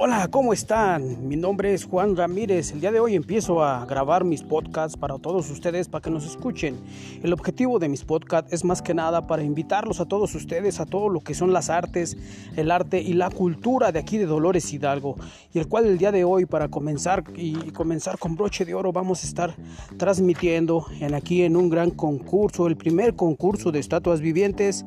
Hola, 0.00 0.28
¿cómo 0.30 0.52
están? 0.52 1.26
Mi 1.26 1.34
nombre 1.34 1.74
es 1.74 1.84
Juan 1.84 2.14
Ramírez. 2.14 2.70
El 2.70 2.80
día 2.80 2.92
de 2.92 3.00
hoy 3.00 3.16
empiezo 3.16 3.64
a 3.64 3.84
grabar 3.84 4.22
mis 4.22 4.44
podcasts 4.44 4.96
para 4.96 5.18
todos 5.18 5.50
ustedes, 5.50 5.88
para 5.88 6.02
que 6.02 6.08
nos 6.08 6.24
escuchen. 6.24 6.78
El 7.24 7.32
objetivo 7.32 7.80
de 7.80 7.88
mis 7.88 8.04
podcasts 8.04 8.52
es 8.52 8.64
más 8.64 8.80
que 8.80 8.94
nada 8.94 9.26
para 9.26 9.42
invitarlos 9.42 9.98
a 9.98 10.04
todos 10.04 10.36
ustedes 10.36 10.78
a 10.78 10.86
todo 10.86 11.08
lo 11.08 11.18
que 11.18 11.34
son 11.34 11.52
las 11.52 11.68
artes, 11.68 12.16
el 12.54 12.70
arte 12.70 13.02
y 13.02 13.14
la 13.14 13.28
cultura 13.28 13.90
de 13.90 13.98
aquí 13.98 14.18
de 14.18 14.26
Dolores 14.26 14.72
Hidalgo. 14.72 15.16
Y 15.52 15.58
el 15.58 15.66
cual 15.66 15.86
el 15.86 15.98
día 15.98 16.12
de 16.12 16.22
hoy, 16.22 16.46
para 16.46 16.68
comenzar 16.68 17.24
y 17.34 17.54
comenzar 17.72 18.18
con 18.20 18.36
broche 18.36 18.64
de 18.64 18.74
oro, 18.74 18.92
vamos 18.92 19.24
a 19.24 19.26
estar 19.26 19.56
transmitiendo 19.96 20.86
en 21.00 21.12
aquí 21.12 21.42
en 21.42 21.56
un 21.56 21.70
gran 21.70 21.90
concurso, 21.90 22.68
el 22.68 22.76
primer 22.76 23.16
concurso 23.16 23.72
de 23.72 23.80
estatuas 23.80 24.20
vivientes 24.20 24.86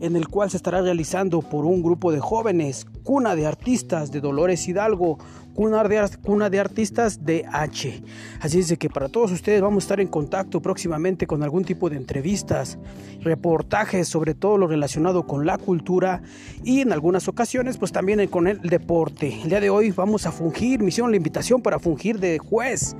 en 0.00 0.16
el 0.16 0.28
cual 0.28 0.50
se 0.50 0.56
estará 0.56 0.80
realizando 0.80 1.40
por 1.40 1.64
un 1.64 1.82
grupo 1.82 2.12
de 2.12 2.20
jóvenes, 2.20 2.86
cuna 3.02 3.34
de 3.34 3.46
artistas 3.46 4.12
de 4.12 4.20
Dolores 4.20 4.66
Hidalgo, 4.68 5.18
cuna 5.54 5.82
de, 5.82 6.08
cuna 6.22 6.50
de 6.50 6.60
artistas 6.60 7.24
de 7.24 7.44
H. 7.50 8.02
Así 8.40 8.60
es 8.60 8.78
que 8.78 8.88
para 8.88 9.08
todos 9.08 9.32
ustedes 9.32 9.60
vamos 9.60 9.82
a 9.82 9.86
estar 9.86 10.00
en 10.00 10.08
contacto 10.08 10.62
próximamente 10.62 11.26
con 11.26 11.42
algún 11.42 11.64
tipo 11.64 11.90
de 11.90 11.96
entrevistas, 11.96 12.78
reportajes 13.22 14.08
sobre 14.08 14.34
todo 14.34 14.56
lo 14.56 14.68
relacionado 14.68 15.26
con 15.26 15.46
la 15.46 15.58
cultura 15.58 16.22
y 16.62 16.80
en 16.80 16.92
algunas 16.92 17.26
ocasiones 17.26 17.76
pues 17.76 17.90
también 17.90 18.26
con 18.28 18.46
el 18.46 18.60
deporte. 18.60 19.40
El 19.42 19.48
día 19.48 19.60
de 19.60 19.70
hoy 19.70 19.90
vamos 19.90 20.26
a 20.26 20.32
fungir, 20.32 20.80
me 20.80 20.88
hicieron 20.90 21.10
la 21.10 21.16
invitación 21.16 21.60
para 21.60 21.78
fungir 21.78 22.20
de 22.20 22.38
juez 22.38 22.94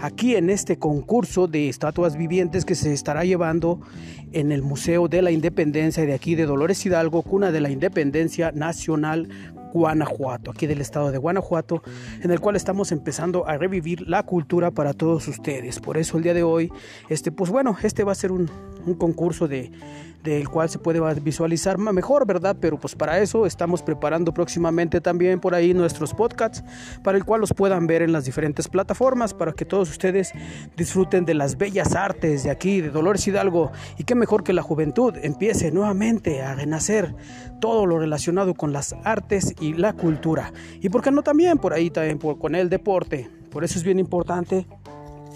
aquí 0.00 0.36
en 0.36 0.50
este 0.50 0.78
concurso 0.78 1.46
de 1.46 1.68
estatuas 1.68 2.16
vivientes 2.16 2.64
que 2.64 2.74
se 2.74 2.92
estará 2.92 3.24
llevando 3.24 3.80
en 4.32 4.52
el 4.52 4.62
Museo 4.62 5.08
de 5.08 5.22
la 5.22 5.30
Independencia 5.30 6.04
de 6.04 6.14
aquí 6.14 6.34
de 6.34 6.46
Dolores 6.46 6.84
Hidalgo, 6.84 7.22
cuna 7.22 7.52
de 7.52 7.60
la 7.60 7.70
Independencia 7.70 8.52
Nacional 8.52 9.28
Guanajuato, 9.72 10.50
aquí 10.50 10.66
del 10.66 10.80
estado 10.80 11.10
de 11.12 11.18
Guanajuato, 11.18 11.82
en 12.22 12.30
el 12.30 12.40
cual 12.40 12.56
estamos 12.56 12.92
empezando 12.92 13.46
a 13.46 13.58
revivir 13.58 14.08
la 14.08 14.22
cultura 14.22 14.70
para 14.70 14.94
todos 14.94 15.28
ustedes. 15.28 15.80
Por 15.80 15.98
eso 15.98 16.16
el 16.16 16.22
día 16.22 16.34
de 16.34 16.42
hoy, 16.42 16.72
este, 17.08 17.30
pues 17.30 17.50
bueno, 17.50 17.76
este 17.82 18.04
va 18.04 18.12
a 18.12 18.14
ser 18.14 18.32
un, 18.32 18.50
un 18.86 18.94
concurso 18.94 19.48
de, 19.48 19.70
del 20.32 20.48
cual 20.48 20.68
se 20.68 20.78
puede 20.78 21.00
visualizar 21.20 21.78
mejor, 21.78 22.26
¿verdad? 22.26 22.56
Pero 22.60 22.78
pues 22.78 22.94
para 22.94 23.18
eso 23.20 23.46
estamos 23.46 23.82
preparando 23.82 24.34
próximamente 24.34 25.00
también 25.00 25.40
por 25.40 25.54
ahí 25.54 25.72
nuestros 25.72 26.12
podcasts, 26.14 26.64
para 27.02 27.16
el 27.16 27.24
cual 27.24 27.40
los 27.40 27.52
puedan 27.54 27.86
ver 27.86 28.02
en 28.02 28.12
las 28.12 28.24
diferentes 28.24 28.68
plataformas, 28.68 29.34
para 29.34 29.52
que 29.52 29.64
todos 29.64 29.88
ustedes 29.90 30.32
disfruten 30.76 31.24
de 31.24 31.34
las 31.34 31.56
bellas 31.56 31.94
artes 31.94 32.42
de 32.44 32.50
aquí, 32.50 32.80
de 32.80 32.90
Dolores 32.90 33.26
Hidalgo, 33.26 33.70
y 33.98 34.04
qué 34.04 34.14
mejor 34.14 34.42
que 34.42 34.52
la 34.52 34.62
juventud 34.62 35.14
empiece 35.22 35.70
nuevamente 35.70 36.42
a 36.42 36.54
renacer 36.54 37.14
todo 37.60 37.86
lo 37.86 37.98
relacionado 37.98 38.54
con 38.54 38.72
las 38.72 38.94
artes 39.04 39.54
y 39.60 39.74
la 39.74 39.92
cultura. 39.92 40.52
Y 40.80 40.88
por 40.88 41.02
qué 41.02 41.10
no 41.10 41.22
también 41.22 41.58
por 41.58 41.72
ahí 41.72 41.90
también 41.90 42.18
con 42.18 42.54
el 42.54 42.68
deporte. 42.68 43.30
Por 43.50 43.64
eso 43.64 43.78
es 43.78 43.84
bien 43.84 43.98
importante 43.98 44.66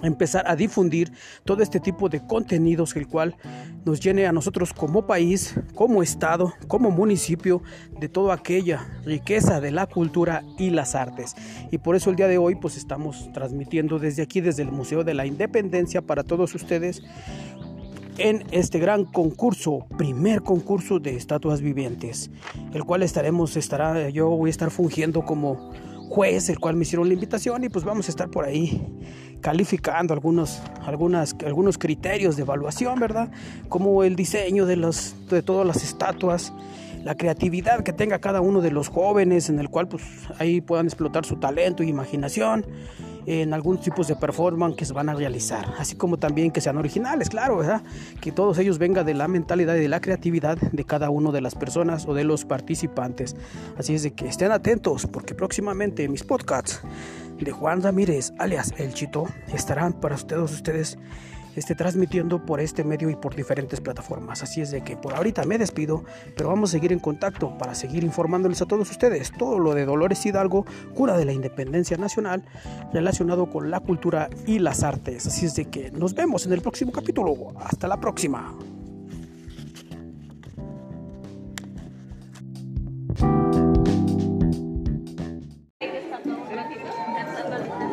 empezar 0.03 0.45
a 0.47 0.57
difundir 0.57 1.13
todo 1.45 1.63
este 1.63 1.81
tipo 1.81 2.09
de 2.09 2.25
contenidos 2.27 2.97
el 2.97 3.07
cual 3.07 3.37
nos 3.85 4.01
llene 4.01 4.27
a 4.27 4.33
nosotros 4.33 4.73
como 4.73 5.07
país, 5.07 5.55
como 5.75 6.03
estado, 6.03 6.53
como 6.69 6.91
municipio 6.91 7.63
de 7.99 8.09
toda 8.09 8.35
aquella 8.35 9.01
riqueza 9.05 9.61
de 9.61 9.71
la 9.71 9.87
cultura 9.87 10.43
y 10.59 10.71
las 10.71 10.95
artes. 10.95 11.35
Y 11.71 11.79
por 11.79 11.97
eso 11.97 12.11
el 12.11 12.17
día 12.17 12.29
de 12.29 12.39
hoy 12.39 12.55
pues 12.55 12.77
estamos 12.77 13.31
transmitiendo 13.33 13.99
desde 13.99 14.23
aquí 14.23 14.41
desde 14.41 14.63
el 14.63 14.73
Museo 14.73 15.05
de 15.05 15.15
la 15.15 15.27
Independencia 15.27 16.03
para 16.03 16.23
todos 16.23 16.55
ustedes 16.55 17.03
en 18.19 18.45
este 18.51 18.79
gran 18.79 19.05
concurso, 19.05 19.87
primer 19.97 20.43
concurso 20.43 20.99
de 20.99 21.17
estatuas 21.17 21.63
vivientes, 21.63 22.31
el 22.75 22.85
cual 22.85 23.03
estaremos 23.03 23.57
estará 23.57 24.11
yo 24.11 24.29
voy 24.29 24.49
a 24.49 24.51
estar 24.51 24.71
fungiendo 24.71 25.25
como 25.25 25.73
juez, 26.11 26.51
el 26.51 26.59
cual 26.59 26.77
me 26.77 26.83
hicieron 26.83 27.09
la 27.09 27.15
invitación 27.15 27.65
y 27.65 27.69
pues 27.69 27.85
vamos 27.85 28.09
a 28.09 28.11
estar 28.11 28.31
por 28.31 28.45
ahí 28.45 28.83
calificando 29.41 30.15
algunos, 30.15 30.63
algunas, 30.85 31.35
algunos 31.45 31.79
criterios 31.79 32.37
de 32.37 32.43
evaluación, 32.43 32.99
¿verdad? 33.01 33.31
Como 33.69 34.05
el 34.05 34.17
diseño 34.17 34.67
de, 34.67 34.77
los, 34.77 35.15
de 35.29 35.43
todas 35.43 35.67
las 35.67 35.83
estatuas, 35.83 36.53
la 37.05 37.17
creatividad 37.17 37.83
que 37.83 37.93
tenga 37.93 38.19
cada 38.19 38.41
uno 38.41 38.61
de 38.61 38.71
los 38.71 38.89
jóvenes, 38.89 39.49
en 39.49 39.59
el 39.59 39.71
cual 39.71 39.89
pues 39.89 40.03
ahí 40.39 40.61
puedan 40.61 40.87
explotar 40.87 41.25
su 41.25 41.37
talento 41.37 41.83
y 41.83 41.89
imaginación 41.89 42.67
en 43.27 43.53
algunos 43.55 43.83
tipos 43.83 44.09
de 44.09 44.17
performance 44.17 44.77
que 44.77 44.85
se 44.85 44.93
van 44.93 45.09
a 45.09 45.15
realizar, 45.15 45.75
así 45.79 45.97
como 45.97 46.19
también 46.19 46.51
que 46.51 46.61
sean 46.61 46.77
originales, 46.79 47.29
claro, 47.29 47.59
¿verdad? 47.59 47.83
Que 48.21 48.33
todos 48.33 48.59
ellos 48.59 48.79
vengan 48.79 49.07
de 49.07 49.15
la 49.15 49.29
mentalidad 49.29 49.77
y 49.77 49.81
de 49.81 49.89
la 49.89 50.01
creatividad 50.01 50.59
de 50.59 50.85
cada 50.85 51.11
uno 51.11 51.33
de 51.33 51.41
las 51.41 51.55
personas 51.55 52.07
o 52.07 52.15
de 52.15 52.25
los 52.25 52.45
participantes. 52.45 53.37
Así 53.79 53.95
es 53.95 54.03
de 54.03 54.13
que 54.13 54.29
estén 54.29 54.53
atentos 54.53 55.07
porque 55.07 55.35
próximamente 55.35 56.09
mis 56.09 56.23
podcasts 56.23 56.81
de 57.39 57.53
Juan 57.53 57.83
Ramírez, 57.83 58.33
alias 58.39 58.73
El 58.77 58.95
Chito, 58.95 59.27
estarán 59.53 59.95
para 59.95 60.17
todos 60.17 60.53
ustedes 60.53 60.99
esté 61.57 61.75
transmitiendo 61.75 62.45
por 62.45 62.61
este 62.61 62.85
medio 62.85 63.11
y 63.11 63.17
por 63.17 63.35
diferentes 63.35 63.81
plataformas. 63.81 64.43
Así 64.43 64.61
es 64.61 64.71
de 64.71 64.83
que 64.83 64.97
por 64.97 65.15
ahorita 65.15 65.45
me 65.45 65.59
despido, 65.59 66.05
pero 66.37 66.49
vamos 66.49 66.71
a 66.71 66.73
seguir 66.73 66.93
en 66.93 66.99
contacto 66.99 67.57
para 67.59 67.75
seguir 67.75 68.05
informándoles 68.05 68.63
a 68.63 68.67
todos 68.67 68.91
ustedes 68.91 69.33
todo 69.33 69.59
lo 69.59 69.75
de 69.75 69.85
Dolores 69.85 70.25
Hidalgo, 70.27 70.65
cura 70.95 71.17
de 71.17 71.25
la 71.25 71.33
independencia 71.33 71.97
nacional, 71.97 72.45
relacionado 72.93 73.51
con 73.51 73.71
la 73.71 73.81
cultura 73.81 74.29
y 74.47 74.59
las 74.59 74.83
artes. 74.83 75.27
Así 75.27 75.47
es 75.47 75.55
de 75.55 75.67
que 75.67 75.91
nos 75.91 76.15
vemos 76.15 76.47
en 76.47 76.53
el 76.53 76.61
próximo 76.61 76.93
capítulo. 76.93 77.55
Hasta 77.59 77.89
la 77.89 77.99
próxima. 77.99 78.55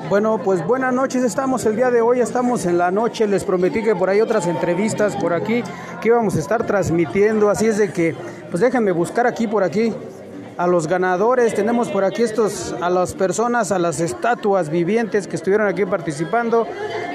Bueno, 0.09 0.38
pues 0.38 0.66
buenas 0.66 0.94
noches, 0.94 1.22
estamos 1.22 1.66
el 1.66 1.75
día 1.75 1.91
de 1.91 2.00
hoy, 2.00 2.22
estamos 2.22 2.66
en 2.66 2.78
la 2.78 2.91
noche, 2.91 3.28
les 3.28 3.44
prometí 3.44 3.84
que 3.84 3.94
por 3.94 4.09
ahí 4.09 4.22
otras 4.22 4.47
entrevistas 4.47 5.18
por 5.18 5.34
aquí 5.34 5.63
que 6.01 6.07
íbamos 6.07 6.38
a 6.38 6.40
estar 6.40 6.66
transmitiendo, 6.66 7.50
así 7.50 7.68
es 7.68 7.78
de 7.78 7.91
que, 7.91 8.16
pues 8.50 8.62
déjenme 8.62 8.94
buscar 8.94 9.28
aquí 9.28 9.47
por 9.47 9.66
aquí 9.66 9.94
a 10.57 10.66
los 10.66 10.88
ganadores, 10.88 11.53
tenemos 11.53 11.90
por 11.90 12.06
aquí 12.06 12.23
estos, 12.23 12.73
a 12.79 12.90
las 12.90 13.16
personas, 13.16 13.73
a 13.73 13.79
las 13.79 14.00
estatuas 14.00 14.69
vivientes 14.69 15.28
que 15.28 15.35
estuvieron 15.35 15.68
aquí 15.68 15.85
participando. 15.85 16.66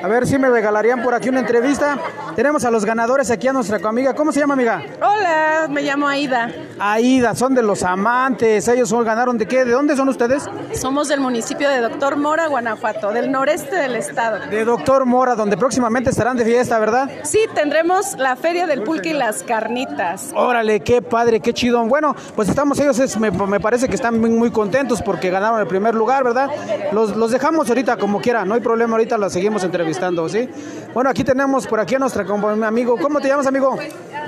A 0.02 0.08
ver 0.08 0.26
si 0.26 0.38
me 0.38 0.48
regalarían 0.50 1.02
por 1.02 1.14
aquí 1.14 1.28
una 1.28 1.40
entrevista. 1.40 1.98
Tenemos 2.34 2.64
a 2.64 2.70
los 2.70 2.84
ganadores 2.84 3.30
aquí 3.30 3.48
a 3.48 3.52
nuestra 3.52 3.78
amiga. 3.88 4.14
¿Cómo 4.14 4.32
se 4.32 4.40
llama, 4.40 4.54
amiga? 4.54 4.82
Hola, 5.00 5.68
me 5.68 5.82
llamo 5.82 6.08
Aida. 6.08 6.50
Aida, 6.78 7.34
son 7.34 7.54
de 7.54 7.62
los 7.62 7.82
amantes. 7.82 8.66
Ellos 8.68 8.88
son, 8.88 9.04
ganaron 9.04 9.38
de 9.38 9.46
qué? 9.46 9.64
¿De 9.64 9.72
dónde 9.72 9.94
son 9.94 10.08
ustedes? 10.08 10.48
Somos 10.72 11.08
del 11.08 11.20
municipio 11.20 11.68
de 11.68 11.80
Doctor 11.80 12.16
Mora, 12.16 12.48
Guanajuato, 12.48 13.12
del 13.12 13.30
noreste 13.30 13.76
del 13.76 13.94
estado. 13.96 14.40
De 14.50 14.64
Doctor 14.64 15.04
Mora, 15.04 15.34
donde 15.34 15.56
próximamente 15.56 16.10
estarán 16.10 16.36
de 16.36 16.44
fiesta, 16.44 16.78
¿verdad? 16.78 17.10
Sí, 17.22 17.40
tendremos 17.54 18.16
la 18.18 18.34
Feria 18.36 18.66
del 18.66 18.82
Pulque 18.82 19.10
y 19.10 19.14
las 19.14 19.42
Carnitas. 19.42 20.30
Órale, 20.34 20.80
qué 20.80 21.02
padre, 21.02 21.40
qué 21.40 21.52
chido. 21.52 21.84
Bueno, 21.84 22.16
pues 22.34 22.48
estamos 22.48 22.78
ellos, 22.80 22.98
es, 22.98 23.18
me 23.18 23.30
me 23.30 23.60
parece 23.60 23.88
que 23.88 23.94
están 23.94 24.18
muy, 24.20 24.50
contentos 24.50 25.02
porque 25.02 25.30
ganaron 25.30 25.60
el 25.60 25.66
primer 25.66 25.94
lugar, 25.94 26.24
¿verdad? 26.24 26.50
Los, 26.92 27.16
los 27.16 27.30
dejamos 27.30 27.68
ahorita 27.68 27.96
como 27.96 28.20
quiera, 28.20 28.44
no 28.44 28.54
hay 28.54 28.60
problema, 28.60 28.92
ahorita 28.92 29.18
los 29.18 29.32
seguimos 29.32 29.64
entrevistando, 29.64 29.91
¿sí? 30.28 30.48
Bueno, 30.94 31.10
aquí 31.10 31.24
tenemos 31.24 31.66
por 31.66 31.80
aquí 31.80 31.94
a 31.94 31.98
nuestro 31.98 32.22
amigo. 32.64 32.96
¿Cómo 32.98 33.20
te 33.20 33.28
llamas, 33.28 33.46
amigo? 33.46 33.78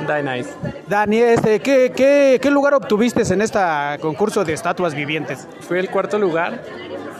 Daniel. 0.06 0.46
Daniel, 0.88 1.28
este, 1.30 1.60
¿qué, 1.60 1.92
qué, 1.94 2.38
qué 2.40 2.50
lugar 2.50 2.74
obtuviste 2.74 3.22
en 3.32 3.42
este 3.42 3.58
concurso 4.00 4.44
de 4.44 4.52
estatuas 4.52 4.94
vivientes? 4.94 5.46
Fui 5.60 5.78
el 5.78 5.90
cuarto 5.90 6.18
lugar. 6.18 6.62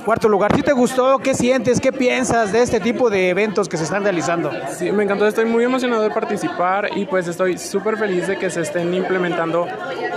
Cuarto 0.05 0.29
lugar, 0.29 0.55
¿sí 0.55 0.63
te 0.63 0.73
gustó? 0.73 1.19
¿Qué 1.19 1.33
sientes? 1.33 1.81
¿Qué 1.81 1.91
piensas 1.91 2.53
de 2.53 2.61
este 2.61 2.79
tipo 2.79 3.09
de 3.09 3.31
eventos 3.31 3.71
que 3.71 3.79
se 3.79 3.85
están 3.85 4.03
realizando? 4.03 4.51
Sí, 4.77 4.93
me 4.93 5.05
encantó, 5.05 5.27
estoy 5.27 5.47
muy 5.47 5.65
emocionado 5.65 6.03
de 6.03 6.11
participar 6.11 6.91
y 6.95 7.07
pues 7.07 7.27
estoy 7.27 7.57
súper 7.57 7.97
feliz 7.97 8.29
de 8.29 8.37
que 8.37 8.51
se 8.51 8.61
estén 8.61 8.93
implementando 8.93 9.67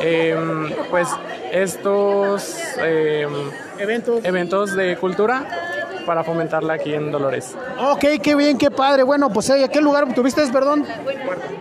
em, 0.01 0.69
pues 0.89 1.07
estos 1.53 2.59
em, 2.79 3.31
eventos. 3.79 4.25
eventos 4.25 4.75
de 4.75 4.97
cultura 4.97 5.45
para 6.07 6.23
fomentarla 6.23 6.73
aquí 6.73 6.93
en 6.93 7.11
Dolores. 7.11 7.53
Ok, 7.77 8.05
qué 8.23 8.33
bien, 8.33 8.57
qué 8.57 8.71
padre. 8.71 9.03
Bueno, 9.03 9.29
pues 9.29 9.49
¿a 9.51 9.67
qué 9.67 9.81
lugar 9.81 10.11
tuviste, 10.15 10.41
perdón? 10.47 10.85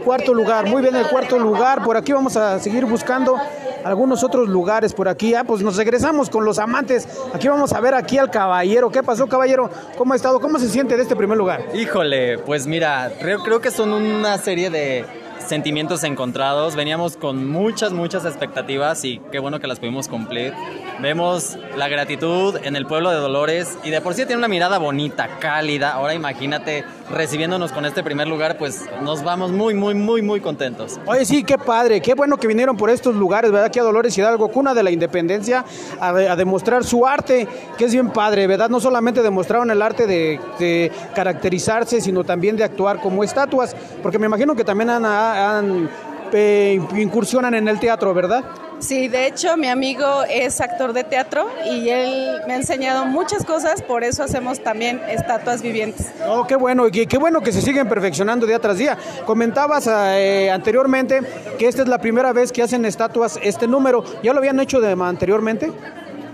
Cuarto 0.04 0.32
lugar, 0.32 0.66
muy 0.66 0.80
bien 0.80 0.94
el 0.94 1.08
cuarto 1.08 1.36
lugar. 1.36 1.82
Por 1.82 1.96
aquí 1.96 2.12
vamos 2.12 2.36
a 2.36 2.60
seguir 2.60 2.86
buscando 2.86 3.36
algunos 3.84 4.22
otros 4.22 4.48
lugares 4.48 4.94
por 4.94 5.08
aquí. 5.08 5.34
Ah, 5.34 5.42
pues 5.42 5.62
nos 5.62 5.76
regresamos 5.76 6.30
con 6.30 6.44
los 6.44 6.60
amantes. 6.60 7.08
Aquí 7.34 7.48
vamos 7.48 7.72
a 7.72 7.80
ver 7.80 7.94
aquí 7.94 8.18
al 8.18 8.30
caballero. 8.30 8.88
¿Qué 8.90 9.02
pasó, 9.02 9.26
caballero? 9.26 9.68
¿Cómo 9.98 10.12
ha 10.12 10.16
estado? 10.16 10.40
¿Cómo 10.40 10.60
se 10.60 10.68
siente 10.68 10.96
de 10.96 11.02
este 11.02 11.16
primer 11.16 11.36
lugar? 11.36 11.64
Híjole, 11.74 12.38
pues 12.38 12.68
mira, 12.68 13.10
creo, 13.18 13.40
creo 13.42 13.60
que 13.60 13.72
son 13.72 13.92
una 13.92 14.38
serie 14.38 14.70
de 14.70 15.04
sentimientos 15.44 16.04
encontrados. 16.04 16.76
Veníamos 16.76 17.16
con 17.16 17.48
muchas, 17.48 17.92
muchas 17.92 18.24
expectativas 18.24 19.04
y 19.04 19.20
qué 19.32 19.38
bueno 19.38 19.58
que 19.58 19.66
las 19.66 19.78
pudimos 19.78 20.08
cumplir. 20.08 20.52
Vemos 21.00 21.58
la 21.76 21.88
gratitud 21.88 22.56
en 22.62 22.76
el 22.76 22.86
pueblo 22.86 23.10
de 23.10 23.16
Dolores 23.16 23.78
y 23.84 23.90
de 23.90 24.00
por 24.00 24.14
sí 24.14 24.24
tiene 24.24 24.38
una 24.38 24.48
mirada 24.48 24.78
bonita, 24.78 25.38
cálida. 25.38 25.92
Ahora 25.92 26.14
imagínate 26.14 26.84
recibiéndonos 27.10 27.72
con 27.72 27.84
este 27.84 28.02
primer 28.02 28.26
lugar, 28.28 28.58
pues 28.58 28.84
nos 29.02 29.22
vamos 29.22 29.52
muy, 29.52 29.74
muy, 29.74 29.94
muy, 29.94 30.22
muy 30.22 30.40
contentos. 30.40 30.98
Oye, 31.06 31.24
sí, 31.24 31.44
qué 31.44 31.58
padre, 31.58 32.00
qué 32.00 32.14
bueno 32.14 32.36
que 32.36 32.46
vinieron 32.46 32.76
por 32.76 32.90
estos 32.90 33.14
lugares, 33.14 33.50
¿verdad? 33.50 33.66
Aquí 33.66 33.78
a 33.78 33.82
Dolores 33.82 34.16
Hidalgo, 34.16 34.48
cuna 34.48 34.74
de 34.74 34.82
la 34.82 34.90
independencia, 34.90 35.64
a, 36.00 36.12
demostrar 36.36 36.84
su 36.84 37.06
arte, 37.06 37.46
que 37.78 37.84
es 37.84 37.92
bien 37.92 38.10
padre, 38.10 38.46
¿verdad? 38.46 38.68
No 38.68 38.80
solamente 38.80 39.22
demostraron 39.22 39.70
el 39.70 39.82
arte 39.82 40.06
de, 40.06 40.90
caracterizarse, 41.14 42.00
sino 42.00 42.24
también 42.24 42.56
de 42.56 42.64
actuar 42.64 43.00
como 43.00 43.22
estatuas, 43.22 43.76
porque 44.02 44.18
me 44.18 44.26
imagino 44.26 44.54
que 44.54 44.64
también 44.64 44.90
han, 44.90 45.04
han 45.04 45.90
eh, 46.32 46.80
incursionan 46.96 47.54
en 47.54 47.68
el 47.68 47.78
teatro, 47.78 48.12
¿verdad? 48.12 48.44
Sí, 48.78 49.08
de 49.08 49.26
hecho 49.26 49.56
mi 49.56 49.68
amigo 49.68 50.22
es 50.28 50.60
actor 50.60 50.92
de 50.92 51.02
teatro 51.02 51.48
y 51.64 51.88
él 51.88 52.42
me 52.46 52.52
ha 52.52 52.56
enseñado 52.56 53.06
muchas 53.06 53.44
cosas, 53.44 53.80
por 53.80 54.04
eso 54.04 54.22
hacemos 54.22 54.62
también 54.62 55.00
estatuas 55.08 55.62
vivientes. 55.62 56.12
Oh, 56.26 56.46
qué 56.46 56.56
bueno, 56.56 56.86
y 56.88 57.06
qué 57.06 57.16
bueno 57.16 57.40
que 57.40 57.52
se 57.52 57.62
siguen 57.62 57.88
perfeccionando 57.88 58.46
día 58.46 58.58
tras 58.58 58.76
día. 58.76 58.98
Comentabas 59.24 59.88
eh, 59.90 60.50
anteriormente 60.52 61.20
que 61.58 61.68
esta 61.68 61.82
es 61.82 61.88
la 61.88 61.98
primera 61.98 62.34
vez 62.34 62.52
que 62.52 62.62
hacen 62.62 62.84
estatuas 62.84 63.38
este 63.42 63.66
número, 63.66 64.04
¿ya 64.22 64.32
lo 64.32 64.38
habían 64.38 64.60
hecho 64.60 64.80
de, 64.80 64.92
anteriormente? 64.92 65.72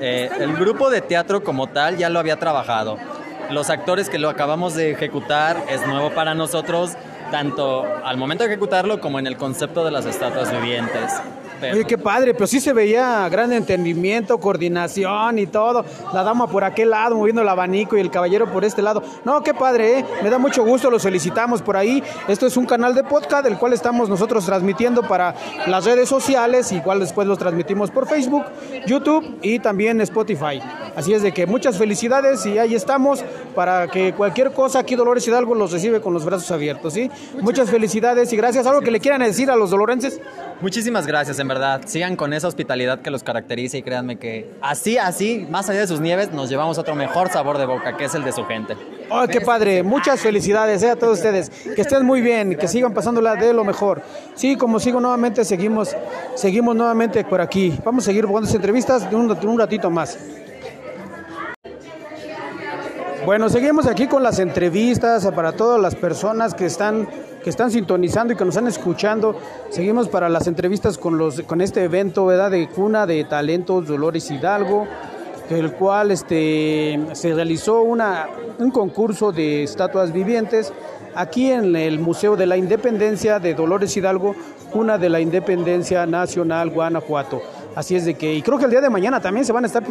Eh, 0.00 0.28
el 0.40 0.54
grupo 0.54 0.90
de 0.90 1.00
teatro 1.00 1.44
como 1.44 1.68
tal 1.68 1.96
ya 1.96 2.10
lo 2.10 2.18
había 2.18 2.38
trabajado. 2.40 2.98
Los 3.50 3.70
actores 3.70 4.08
que 4.08 4.18
lo 4.18 4.28
acabamos 4.28 4.74
de 4.74 4.90
ejecutar 4.90 5.62
es 5.68 5.86
nuevo 5.86 6.10
para 6.10 6.34
nosotros, 6.34 6.92
tanto 7.30 7.84
al 8.04 8.16
momento 8.16 8.42
de 8.42 8.50
ejecutarlo 8.50 9.00
como 9.00 9.20
en 9.20 9.28
el 9.28 9.36
concepto 9.36 9.84
de 9.84 9.92
las 9.92 10.06
estatuas 10.06 10.50
vivientes. 10.50 11.12
Oye, 11.70 11.84
qué 11.84 11.98
padre, 11.98 12.34
pero 12.34 12.46
sí 12.46 12.60
se 12.60 12.72
veía 12.72 13.28
gran 13.28 13.52
entendimiento, 13.52 14.38
coordinación 14.38 15.38
y 15.38 15.46
todo. 15.46 15.84
La 16.12 16.22
dama 16.22 16.46
por 16.46 16.64
aquel 16.64 16.90
lado 16.90 17.16
moviendo 17.16 17.42
el 17.42 17.48
abanico 17.48 17.96
y 17.96 18.00
el 18.00 18.10
caballero 18.10 18.50
por 18.50 18.64
este 18.64 18.82
lado. 18.82 19.02
No, 19.24 19.42
qué 19.42 19.54
padre, 19.54 20.00
¿eh? 20.00 20.04
me 20.22 20.30
da 20.30 20.38
mucho 20.38 20.64
gusto, 20.64 20.90
los 20.90 21.02
felicitamos 21.02 21.62
por 21.62 21.76
ahí. 21.76 22.02
Esto 22.28 22.46
es 22.46 22.56
un 22.56 22.66
canal 22.66 22.94
de 22.94 23.04
podcast 23.04 23.44
del 23.44 23.58
cual 23.58 23.72
estamos 23.72 24.08
nosotros 24.08 24.44
transmitiendo 24.44 25.02
para 25.02 25.34
las 25.66 25.84
redes 25.84 26.08
sociales, 26.08 26.72
igual 26.72 27.00
después 27.00 27.26
los 27.26 27.38
transmitimos 27.38 27.90
por 27.90 28.08
Facebook, 28.08 28.44
YouTube 28.86 29.38
y 29.42 29.58
también 29.58 30.00
Spotify. 30.00 30.60
Así 30.96 31.14
es 31.14 31.22
de 31.22 31.32
que 31.32 31.46
muchas 31.46 31.78
felicidades 31.78 32.44
y 32.46 32.58
ahí 32.58 32.74
estamos 32.74 33.24
para 33.54 33.88
que 33.88 34.12
cualquier 34.12 34.52
cosa 34.52 34.80
aquí 34.80 34.94
Dolores 34.94 35.26
Hidalgo 35.26 35.54
los 35.54 35.72
recibe 35.72 36.00
con 36.00 36.12
los 36.12 36.24
brazos 36.24 36.50
abiertos, 36.50 36.94
¿sí? 36.94 37.10
Muchas 37.40 37.70
felicidades 37.70 38.32
y 38.32 38.36
gracias. 38.36 38.66
¿Algo 38.66 38.80
que 38.80 38.90
le 38.90 39.00
quieran 39.00 39.22
decir 39.22 39.50
a 39.50 39.56
los 39.56 39.70
dolorenses? 39.70 40.20
Muchísimas 40.60 41.06
gracias, 41.06 41.38
en 41.38 41.48
verdad. 41.52 41.82
Sigan 41.86 42.16
con 42.16 42.32
esa 42.32 42.48
hospitalidad 42.48 43.00
que 43.00 43.10
los 43.10 43.22
caracteriza 43.22 43.76
y 43.76 43.82
créanme 43.82 44.16
que 44.16 44.50
así, 44.60 44.96
así, 44.96 45.46
más 45.50 45.68
allá 45.68 45.80
de 45.80 45.86
sus 45.86 46.00
nieves, 46.00 46.32
nos 46.32 46.48
llevamos 46.48 46.78
otro 46.78 46.94
mejor 46.94 47.28
sabor 47.28 47.58
de 47.58 47.66
boca, 47.66 47.96
que 47.96 48.04
es 48.04 48.14
el 48.14 48.24
de 48.24 48.32
su 48.32 48.44
gente. 48.44 48.76
¡Oh, 49.10 49.26
qué 49.28 49.40
padre! 49.42 49.82
Muchas 49.82 50.20
felicidades 50.20 50.82
eh, 50.82 50.90
a 50.90 50.96
todos 50.96 51.18
ustedes. 51.18 51.50
Que 51.50 51.82
estén 51.82 52.06
muy 52.06 52.22
bien, 52.22 52.56
que 52.56 52.66
sigan 52.68 52.94
pasándola 52.94 53.36
de 53.36 53.52
lo 53.52 53.64
mejor. 53.64 54.00
Sí, 54.34 54.56
como 54.56 54.80
sigo 54.80 55.00
nuevamente, 55.00 55.44
seguimos, 55.44 55.94
seguimos 56.34 56.74
nuevamente 56.74 57.22
por 57.24 57.40
aquí. 57.40 57.78
Vamos 57.84 58.04
a 58.04 58.06
seguir 58.06 58.24
jugando 58.24 58.50
entrevistas 58.50 59.10
de 59.10 59.16
un, 59.16 59.30
un 59.30 59.58
ratito 59.58 59.90
más. 59.90 60.18
Bueno, 63.24 63.48
seguimos 63.48 63.86
aquí 63.86 64.08
con 64.08 64.24
las 64.24 64.40
entrevistas 64.40 65.24
para 65.34 65.52
todas 65.52 65.80
las 65.80 65.94
personas 65.94 66.54
que 66.54 66.66
están 66.66 67.06
que 67.44 67.50
están 67.50 67.70
sintonizando 67.70 68.32
y 68.32 68.36
que 68.36 68.44
nos 68.44 68.56
están 68.56 68.66
escuchando. 68.66 69.36
Seguimos 69.70 70.08
para 70.08 70.28
las 70.28 70.48
entrevistas 70.48 70.98
con 70.98 71.18
los 71.18 71.40
con 71.42 71.60
este 71.60 71.84
evento, 71.84 72.26
¿verdad? 72.26 72.50
De 72.50 72.68
cuna 72.68 73.06
de 73.06 73.22
talentos 73.24 73.86
Dolores 73.86 74.28
Hidalgo, 74.28 74.88
el 75.50 75.72
cual 75.72 76.10
este 76.10 76.98
se 77.12 77.32
realizó 77.32 77.82
una 77.82 78.26
un 78.58 78.72
concurso 78.72 79.30
de 79.30 79.62
estatuas 79.62 80.12
vivientes 80.12 80.72
aquí 81.14 81.52
en 81.52 81.76
el 81.76 82.00
Museo 82.00 82.34
de 82.34 82.46
la 82.46 82.56
Independencia 82.56 83.38
de 83.38 83.54
Dolores 83.54 83.96
Hidalgo, 83.96 84.34
cuna 84.72 84.98
de 84.98 85.08
la 85.08 85.20
Independencia 85.20 86.06
Nacional 86.06 86.70
Guanajuato. 86.70 87.40
Así 87.76 87.94
es 87.94 88.04
de 88.04 88.14
que 88.14 88.34
y 88.34 88.42
creo 88.42 88.58
que 88.58 88.64
el 88.64 88.70
día 88.72 88.80
de 88.80 88.90
mañana 88.90 89.20
también 89.20 89.46
se 89.46 89.52
van 89.52 89.62
a 89.62 89.68
estar 89.68 89.84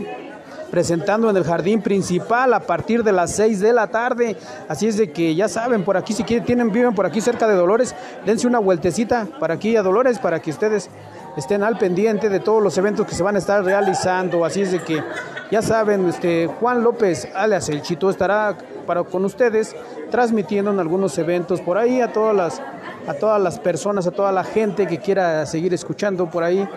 presentando 0.72 1.30
en 1.30 1.38
el 1.38 1.44
jardín 1.44 1.82
principal 1.82 2.54
a 2.54 2.62
partir 2.62 3.04
de 3.04 3.12
las 3.12 3.32
6 3.36 3.60
de 3.60 3.74
la 3.74 3.88
tarde. 3.88 4.38
Así 4.68 4.88
es 4.88 4.98
de 4.98 5.12
que 5.12 5.36
ya 5.36 5.48
saben, 5.48 5.84
por 5.84 5.98
aquí 5.98 6.14
si 6.14 6.24
quieren, 6.24 6.46
tienen, 6.46 6.72
viven 6.72 6.96
por 6.96 7.06
aquí 7.06 7.22
cerca 7.22 7.48
de 7.48 7.56
Dolores, 7.56 7.94
dense 8.26 8.48
una 8.48 8.60
vueltecita 8.60 9.28
para 9.40 9.56
aquí 9.56 9.76
a 9.76 9.84
Dolores 9.84 10.18
para 10.18 10.42
que 10.42 10.50
ustedes 10.50 10.90
estén 11.38 11.64
al 11.64 11.78
pendiente 11.78 12.30
de 12.30 12.40
todos 12.40 12.64
los 12.64 12.78
eventos 12.78 13.06
que 13.06 13.14
se 13.14 13.22
van 13.22 13.36
a 13.36 13.40
estar 13.40 13.64
realizando. 13.64 14.46
Así 14.46 14.62
es 14.62 14.72
de 14.72 14.80
que 14.80 15.04
ya 15.52 15.62
saben, 15.62 16.08
este 16.08 16.48
Juan 16.48 16.84
López, 16.84 17.28
alias 17.36 17.68
El 17.70 17.82
Chito, 17.82 18.10
estará 18.10 18.58
para, 18.88 19.04
con 19.04 19.26
ustedes 19.26 19.76
transmitiendo 20.10 20.72
en 20.72 20.80
algunos 20.80 21.18
eventos 21.18 21.62
por 21.62 21.78
ahí 21.78 22.02
a 22.02 22.12
todas 22.12 22.36
las 22.36 22.62
a 23.08 23.14
todas 23.16 23.42
las 23.42 23.60
personas, 23.60 24.06
a 24.06 24.12
toda 24.12 24.32
la 24.32 24.44
gente 24.44 24.86
que 24.86 25.00
quiera 25.00 25.46
seguir 25.46 25.74
escuchando 25.74 26.30
por 26.30 26.44
ahí 26.44 26.68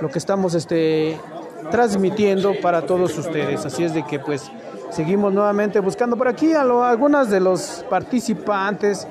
lo 0.00 0.10
que 0.10 0.18
estamos 0.18 0.54
este 0.54 1.18
transmitiendo 1.70 2.54
para 2.60 2.82
todos 2.82 3.16
ustedes. 3.18 3.64
Así 3.66 3.84
es 3.84 3.94
de 3.94 4.04
que 4.04 4.18
pues 4.18 4.50
seguimos 4.90 5.32
nuevamente 5.32 5.80
buscando 5.80 6.16
por 6.16 6.28
aquí 6.28 6.52
a 6.52 6.64
lo, 6.64 6.84
algunas 6.84 7.30
de 7.30 7.40
los 7.40 7.84
participantes 7.88 9.06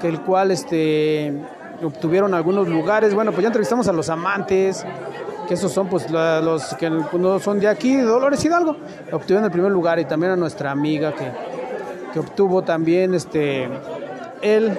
que 0.00 0.08
el 0.08 0.20
cual 0.22 0.50
este 0.50 1.34
obtuvieron 1.82 2.34
algunos 2.34 2.68
lugares. 2.68 3.14
Bueno, 3.14 3.32
pues 3.32 3.42
ya 3.42 3.48
entrevistamos 3.48 3.88
a 3.88 3.92
los 3.92 4.08
amantes, 4.08 4.84
que 5.48 5.54
esos 5.54 5.72
son 5.72 5.88
pues 5.88 6.10
los 6.10 6.74
que 6.74 6.90
no 6.90 7.38
son 7.38 7.60
de 7.60 7.68
aquí, 7.68 7.96
Dolores 7.96 8.44
Hidalgo, 8.44 8.76
obtuvieron 9.12 9.44
el 9.44 9.50
primer 9.50 9.72
lugar 9.72 9.98
y 9.98 10.04
también 10.04 10.32
a 10.32 10.36
nuestra 10.36 10.70
amiga 10.70 11.12
que, 11.14 11.30
que 12.12 12.18
obtuvo 12.18 12.62
también 12.62 13.14
este 13.14 13.68
el 14.42 14.76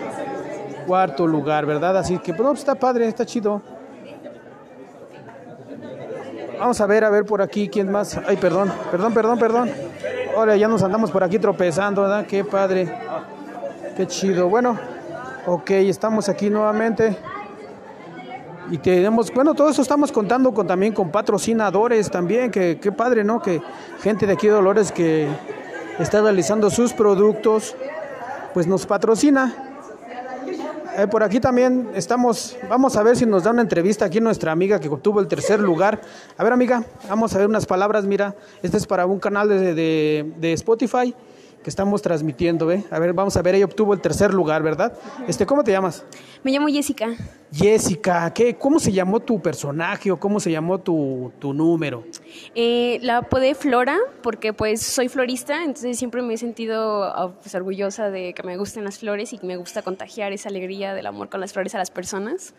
cuarto 0.88 1.28
lugar, 1.28 1.66
¿verdad? 1.66 1.98
Así 1.98 2.18
que 2.20 2.34
pues, 2.34 2.60
está 2.60 2.76
padre, 2.76 3.08
está 3.08 3.26
chido. 3.26 3.62
Vamos 6.62 6.80
a 6.80 6.86
ver, 6.86 7.04
a 7.04 7.10
ver 7.10 7.26
por 7.26 7.42
aquí 7.42 7.70
quién 7.70 7.92
más. 7.92 8.20
Ay, 8.28 8.38
perdón, 8.38 8.72
perdón, 8.92 9.16
perdón, 9.16 9.40
perdón. 9.40 9.72
Ahora 10.38 10.56
ya 10.56 10.68
nos 10.68 10.84
andamos 10.84 11.10
por 11.10 11.24
aquí 11.24 11.40
tropezando, 11.40 12.04
¿verdad? 12.04 12.28
Qué 12.28 12.44
padre. 12.44 12.88
Qué 13.98 14.06
chido. 14.06 14.48
Bueno, 14.48 14.78
ok, 15.48 15.72
estamos 15.72 16.30
aquí 16.30 16.52
nuevamente. 16.52 17.18
Y 18.70 18.78
tenemos, 18.78 19.34
bueno, 19.34 19.56
todo 19.56 19.72
eso 19.72 19.82
estamos 19.82 20.12
contando 20.12 20.54
con 20.54 20.68
también 20.68 20.94
con 20.94 21.10
patrocinadores 21.10 22.12
también, 22.12 22.52
que 22.52 22.78
qué 22.80 22.92
padre, 22.92 23.24
¿no? 23.24 23.42
Que 23.42 23.60
gente 24.04 24.28
de 24.28 24.34
aquí 24.34 24.46
de 24.46 24.54
Dolores 24.54 24.92
que 24.92 25.28
está 25.98 26.22
realizando 26.22 26.70
sus 26.70 26.94
productos, 26.94 27.76
pues 28.54 28.68
nos 28.68 28.86
patrocina. 28.86 29.71
Eh, 30.98 31.08
por 31.08 31.24
aquí 31.24 31.40
también 31.40 31.90
estamos, 31.96 32.58
vamos 32.70 32.98
a 32.98 33.04
ver 33.04 33.16
si 33.16 33.26
nos 33.26 33.44
da 33.44 33.52
una 33.52 33.62
entrevista 33.62 34.06
aquí 34.06 34.20
nuestra 34.20 34.52
amiga 34.52 34.80
que 34.80 34.90
obtuvo 34.90 35.22
el 35.22 35.28
tercer 35.28 35.62
lugar. 35.62 36.02
A 36.38 36.44
ver 36.44 36.52
amiga, 36.52 36.84
vamos 37.08 37.34
a 37.34 37.38
ver 37.38 37.48
unas 37.48 37.66
palabras, 37.66 38.06
mira, 38.06 38.36
este 38.62 38.76
es 38.76 38.86
para 38.86 39.06
un 39.06 39.20
canal 39.20 39.48
de, 39.48 39.74
de, 39.74 40.34
de 40.38 40.54
Spotify 40.54 41.16
que 41.64 41.70
estamos 41.70 42.02
transmitiendo, 42.02 42.72
¿eh? 42.72 42.84
A 42.90 43.00
ver, 43.00 43.14
vamos 43.14 43.38
a 43.38 43.42
ver, 43.42 43.56
ella 43.56 43.66
obtuvo 43.66 43.94
el 43.94 44.02
tercer 44.02 44.34
lugar, 44.34 44.64
¿verdad? 44.64 44.94
Este, 45.28 45.46
¿cómo 45.46 45.64
te 45.64 45.72
llamas? 45.72 46.04
Me 46.44 46.52
llamo 46.52 46.68
Jessica. 46.68 47.10
Jessica, 47.54 48.34
¿qué, 48.34 48.56
¿cómo 48.56 48.80
se 48.80 48.92
llamó 48.92 49.20
tu 49.20 49.42
personaje 49.42 50.12
o 50.12 50.20
cómo 50.20 50.40
se 50.40 50.52
llamó 50.52 50.80
tu, 50.80 51.32
tu 51.40 51.54
número? 51.54 52.04
Eh, 52.56 53.00
la 53.02 53.18
apodé 53.18 53.54
Flora 53.56 53.98
porque 54.24 54.54
pues 54.54 54.82
soy 54.82 55.10
florista, 55.10 55.64
entonces 55.64 55.98
siempre 55.98 56.22
me 56.22 56.34
he 56.34 56.38
sentido 56.38 57.36
pues, 57.42 57.54
orgullosa 57.54 58.10
de 58.10 58.34
que 58.34 58.44
me 58.44 58.58
gusten 58.58 58.84
las 58.84 59.00
flores 59.00 59.34
y 59.34 59.38
que 59.38 59.46
me 59.46 59.58
gusta 59.58 59.82
contagiar 59.82 60.32
esa 60.32 60.50
alegría 60.50 60.94
del 60.94 61.06
amor 61.06 61.30
con 61.30 61.42
las 61.42 61.54
flores 61.54 61.76
a 61.76 61.78
las 61.78 61.92
personas. 61.92 62.54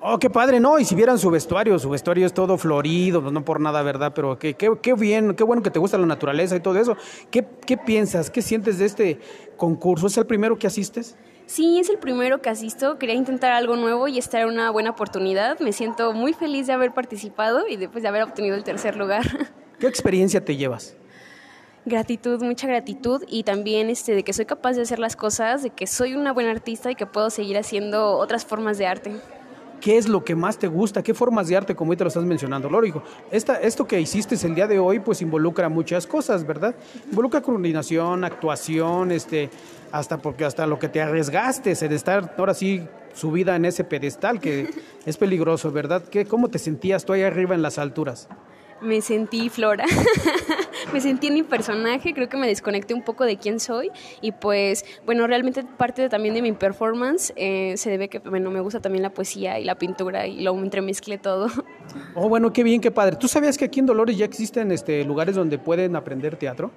Oh, 0.00 0.18
qué 0.18 0.30
padre, 0.30 0.60
no, 0.60 0.78
y 0.78 0.84
si 0.84 0.94
vieran 0.94 1.18
su 1.18 1.30
vestuario, 1.30 1.78
su 1.78 1.88
vestuario 1.90 2.26
es 2.26 2.34
todo 2.34 2.58
florido, 2.58 3.20
no 3.20 3.44
por 3.44 3.60
nada, 3.60 3.82
¿verdad? 3.82 4.12
Pero 4.14 4.38
qué, 4.38 4.54
qué, 4.54 4.70
qué 4.80 4.94
bien, 4.94 5.34
qué 5.34 5.42
bueno 5.42 5.62
que 5.62 5.70
te 5.70 5.78
gusta 5.78 5.98
la 5.98 6.06
naturaleza 6.06 6.54
y 6.54 6.60
todo 6.60 6.78
eso. 6.78 6.96
¿Qué, 7.30 7.46
¿Qué 7.66 7.76
piensas, 7.76 8.30
qué 8.30 8.42
sientes 8.42 8.78
de 8.78 8.84
este 8.84 9.18
concurso? 9.56 10.06
¿Es 10.06 10.16
el 10.16 10.26
primero 10.26 10.58
que 10.58 10.66
asistes? 10.66 11.16
Sí, 11.46 11.78
es 11.78 11.88
el 11.88 11.98
primero 11.98 12.42
que 12.42 12.50
asisto. 12.50 12.98
Quería 12.98 13.14
intentar 13.14 13.52
algo 13.52 13.76
nuevo 13.76 14.08
y 14.08 14.18
estar 14.18 14.42
en 14.42 14.48
una 14.48 14.70
buena 14.70 14.90
oportunidad. 14.90 15.60
Me 15.60 15.72
siento 15.72 16.12
muy 16.12 16.32
feliz 16.32 16.66
de 16.66 16.72
haber 16.72 16.92
participado 16.92 17.68
y 17.68 17.76
después 17.76 18.02
de 18.02 18.08
haber 18.08 18.22
obtenido 18.22 18.56
el 18.56 18.64
tercer 18.64 18.96
lugar. 18.96 19.22
¿Qué 19.78 19.86
experiencia 19.86 20.44
te 20.44 20.56
llevas? 20.56 20.96
Gratitud, 21.84 22.42
mucha 22.42 22.66
gratitud 22.66 23.22
y 23.28 23.44
también 23.44 23.90
este, 23.90 24.16
de 24.16 24.24
que 24.24 24.32
soy 24.32 24.44
capaz 24.44 24.72
de 24.72 24.82
hacer 24.82 24.98
las 24.98 25.14
cosas, 25.14 25.62
de 25.62 25.70
que 25.70 25.86
soy 25.86 26.14
una 26.14 26.32
buena 26.32 26.50
artista 26.50 26.90
y 26.90 26.96
que 26.96 27.06
puedo 27.06 27.30
seguir 27.30 27.56
haciendo 27.58 28.18
otras 28.18 28.44
formas 28.44 28.76
de 28.76 28.88
arte. 28.88 29.12
¿Qué 29.80 29.98
es 29.98 30.08
lo 30.08 30.24
que 30.24 30.34
más 30.34 30.58
te 30.58 30.68
gusta? 30.68 31.02
¿Qué 31.02 31.14
formas 31.14 31.48
de 31.48 31.56
arte, 31.56 31.74
como 31.74 31.90
ahorita 31.90 32.04
lo 32.04 32.08
estás 32.08 32.24
mencionando? 32.24 32.68
Lógico, 32.68 33.02
esta, 33.30 33.60
esto 33.60 33.86
que 33.86 34.00
hiciste 34.00 34.34
el 34.46 34.54
día 34.54 34.66
de 34.66 34.78
hoy, 34.78 35.00
pues 35.00 35.22
involucra 35.22 35.68
muchas 35.68 36.06
cosas, 36.06 36.46
¿verdad? 36.46 36.74
Involucra 37.10 37.40
coordinación, 37.42 38.24
actuación, 38.24 39.12
este, 39.12 39.50
hasta 39.92 40.18
porque 40.18 40.44
hasta 40.44 40.66
lo 40.66 40.78
que 40.78 40.88
te 40.88 41.00
arriesgaste, 41.00 41.74
de 41.74 41.94
estar 41.94 42.34
ahora 42.38 42.54
sí 42.54 42.82
subida 43.14 43.56
en 43.56 43.64
ese 43.64 43.84
pedestal 43.84 44.40
que 44.40 44.70
es 45.06 45.16
peligroso, 45.16 45.70
¿verdad? 45.72 46.02
¿Qué, 46.02 46.24
¿Cómo 46.26 46.48
te 46.48 46.58
sentías 46.58 47.04
tú 47.04 47.12
ahí 47.12 47.22
arriba 47.22 47.54
en 47.54 47.62
las 47.62 47.78
alturas? 47.78 48.28
Me 48.80 49.00
sentí 49.00 49.48
Flora, 49.48 49.86
me 50.92 51.00
sentí 51.00 51.28
en 51.28 51.34
mi 51.34 51.42
personaje, 51.42 52.12
creo 52.12 52.28
que 52.28 52.36
me 52.36 52.46
desconecté 52.46 52.92
un 52.92 53.02
poco 53.02 53.24
de 53.24 53.38
quién 53.38 53.58
soy 53.58 53.90
y 54.20 54.32
pues 54.32 54.84
bueno, 55.06 55.26
realmente 55.26 55.64
parte 55.64 56.08
también 56.08 56.34
de 56.34 56.42
mi 56.42 56.52
performance 56.52 57.32
eh, 57.36 57.74
se 57.76 57.90
debe 57.90 58.08
que 58.08 58.18
bueno, 58.18 58.50
me 58.50 58.60
gusta 58.60 58.80
también 58.80 59.02
la 59.02 59.10
poesía 59.10 59.58
y 59.58 59.64
la 59.64 59.76
pintura 59.76 60.26
y 60.26 60.42
lo 60.42 60.56
entremezclé 60.58 61.18
todo. 61.18 61.48
Oh, 62.14 62.28
bueno, 62.28 62.52
qué 62.52 62.62
bien, 62.62 62.80
qué 62.80 62.90
padre. 62.90 63.16
¿Tú 63.16 63.28
sabías 63.28 63.56
que 63.56 63.64
aquí 63.64 63.80
en 63.80 63.86
Dolores 63.86 64.18
ya 64.18 64.24
existen 64.24 64.72
este, 64.72 65.04
lugares 65.04 65.34
donde 65.34 65.58
pueden 65.58 65.96
aprender 65.96 66.36
teatro? 66.36 66.70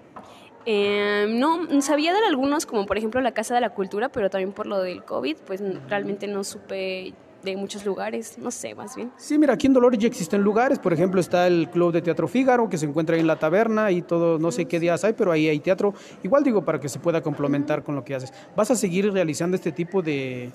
Eh, 0.66 1.26
no, 1.30 1.82
sabía 1.82 2.14
de 2.14 2.26
algunos, 2.28 2.66
como 2.66 2.86
por 2.86 2.98
ejemplo 2.98 3.22
la 3.22 3.32
Casa 3.32 3.56
de 3.56 3.62
la 3.62 3.72
Cultura, 3.72 4.10
pero 4.10 4.30
también 4.30 4.52
por 4.52 4.68
lo 4.68 4.82
del 4.82 5.04
COVID, 5.04 5.38
pues 5.48 5.64
realmente 5.88 6.28
no 6.28 6.44
supe 6.44 7.14
de 7.44 7.56
muchos 7.56 7.86
lugares, 7.86 8.38
no 8.38 8.52
sé, 8.52 8.76
más 8.76 8.96
bien. 8.96 9.12
Sí, 9.18 9.38
mira, 9.38 9.54
aquí 9.54 9.68
en 9.68 9.74
Dolores 9.74 10.00
ya 10.00 10.08
existen 10.08 10.42
lugares, 10.42 10.80
por 10.80 10.94
ejemplo 10.94 11.22
está 11.22 11.48
el 11.48 11.70
Club 11.70 11.94
de 11.94 12.02
Teatro 12.02 12.28
Fígaro, 12.28 12.70
que 12.70 12.78
se 12.78 12.86
encuentra 12.86 13.16
ahí 13.16 13.22
en 13.22 13.28
la 13.28 13.40
taberna 13.40 13.92
y 13.92 14.02
todo, 14.02 14.40
no 14.40 14.52
sé 14.52 14.66
qué 14.66 14.80
días 14.80 15.04
hay, 15.04 15.14
pero 15.14 15.32
ahí 15.32 15.48
hay 15.48 15.60
teatro, 15.60 15.94
igual 16.24 16.44
digo, 16.44 16.66
para 16.66 16.80
que 16.80 16.90
se 16.90 17.00
pueda 17.00 17.22
complementar 17.22 17.84
con 17.84 17.96
lo 17.96 18.04
que 18.04 18.16
haces. 18.16 18.34
¿Vas 18.56 18.72
a 18.72 18.76
seguir 18.76 19.12
realizando 19.12 19.56
este 19.56 19.72
tipo 19.72 20.02
de, 20.02 20.52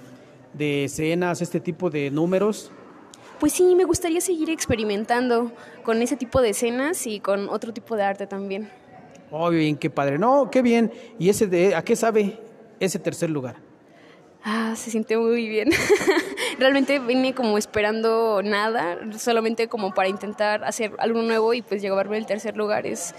de 0.53 0.85
escenas, 0.85 1.41
este 1.41 1.61
tipo 1.61 1.91
de 1.91 2.11
números? 2.11 2.71
Pues 3.41 3.53
sí, 3.53 3.75
me 3.75 3.85
gustaría 3.85 4.21
seguir 4.21 4.51
experimentando 4.51 5.53
con 5.83 6.01
ese 6.03 6.17
tipo 6.17 6.41
de 6.41 6.51
escenas 6.51 7.07
y 7.07 7.21
con 7.21 7.49
otro 7.49 7.73
tipo 7.73 7.97
de 7.97 8.03
arte 8.03 8.27
también. 8.27 8.71
Oh, 9.31 9.51
bien, 9.51 9.77
qué 9.77 9.91
padre. 9.91 10.19
No, 10.19 10.49
qué 10.51 10.63
bien. 10.63 10.93
¿Y 11.19 11.29
ese 11.29 11.47
de, 11.47 11.75
a 11.75 11.83
qué 11.83 11.97
sabe 11.97 12.39
ese 12.79 12.99
tercer 12.99 13.31
lugar? 13.31 13.57
Ah, 14.45 14.75
se 14.77 14.91
siente 14.91 15.17
muy 15.17 15.49
bien. 15.49 15.71
Realmente 16.59 16.99
vine 16.99 17.35
como 17.35 17.59
esperando 17.59 18.43
nada, 18.43 18.99
solamente 19.19 19.69
como 19.69 19.93
para 19.93 20.09
intentar 20.09 20.65
hacer 20.65 20.93
algo 20.99 21.23
nuevo 21.23 21.55
y 21.55 21.63
pues 21.63 21.83
llevarme 21.83 22.17
el 22.17 22.27
tercer 22.27 22.57
lugar 22.57 22.87
es 22.87 23.15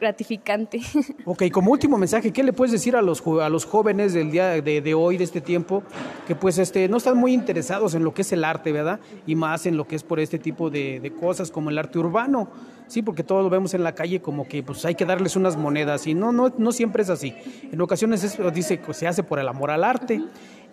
gratificante. 0.00 0.80
Ok, 1.24 1.44
como 1.50 1.72
último 1.72 1.98
mensaje, 1.98 2.32
¿qué 2.32 2.42
le 2.42 2.52
puedes 2.52 2.72
decir 2.72 2.94
a 2.94 3.02
los, 3.02 3.22
a 3.40 3.48
los 3.48 3.64
jóvenes 3.64 4.12
del 4.12 4.30
día 4.30 4.60
de, 4.60 4.94
hoy, 4.94 5.16
de 5.16 5.24
este 5.24 5.40
tiempo, 5.40 5.82
que 6.26 6.36
pues 6.36 6.58
este, 6.58 6.88
no 6.88 6.98
están 6.98 7.16
muy 7.16 7.32
interesados 7.32 7.94
en 7.94 8.04
lo 8.04 8.14
que 8.14 8.22
es 8.22 8.32
el 8.32 8.44
arte, 8.44 8.70
¿verdad? 8.70 9.00
Y 9.26 9.34
más 9.34 9.66
en 9.66 9.76
lo 9.76 9.86
que 9.86 9.96
es 9.96 10.04
por 10.04 10.20
este 10.20 10.38
tipo 10.38 10.70
de, 10.70 11.00
de 11.00 11.12
cosas 11.12 11.50
como 11.50 11.70
el 11.70 11.78
arte 11.78 11.98
urbano. 11.98 12.48
Sí, 12.88 13.02
porque 13.02 13.24
todos 13.24 13.42
lo 13.42 13.50
vemos 13.50 13.74
en 13.74 13.82
la 13.82 13.94
calle 13.94 14.20
como 14.20 14.46
que 14.46 14.62
pues 14.62 14.84
hay 14.84 14.94
que 14.94 15.04
darles 15.04 15.34
unas 15.34 15.56
monedas 15.56 16.06
y 16.06 16.14
no, 16.14 16.30
no, 16.30 16.52
no 16.56 16.72
siempre 16.72 17.02
es 17.02 17.10
así. 17.10 17.34
En 17.72 17.80
ocasiones 17.80 18.22
es, 18.22 18.38
dice 18.54 18.78
que 18.78 18.94
se 18.94 19.08
hace 19.08 19.22
por 19.22 19.38
el 19.38 19.48
amor 19.48 19.70
al 19.70 19.82
arte. 19.82 20.22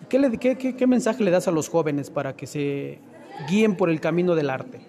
¿Qué, 0.08 0.18
le, 0.18 0.36
qué, 0.38 0.56
qué, 0.56 0.76
¿Qué 0.76 0.86
mensaje 0.86 1.24
le 1.24 1.30
das 1.30 1.48
a 1.48 1.50
los 1.50 1.68
jóvenes 1.68 2.10
para 2.10 2.34
que 2.36 2.46
se 2.46 2.98
guíen 3.48 3.76
por 3.76 3.90
el 3.90 4.00
camino 4.00 4.34
del 4.34 4.50
arte? 4.50 4.80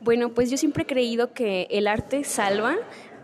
Bueno, 0.00 0.34
pues 0.34 0.50
yo 0.50 0.56
siempre 0.56 0.82
he 0.84 0.86
creído 0.86 1.32
que 1.32 1.66
el 1.70 1.86
arte 1.86 2.22
salva, 2.22 2.76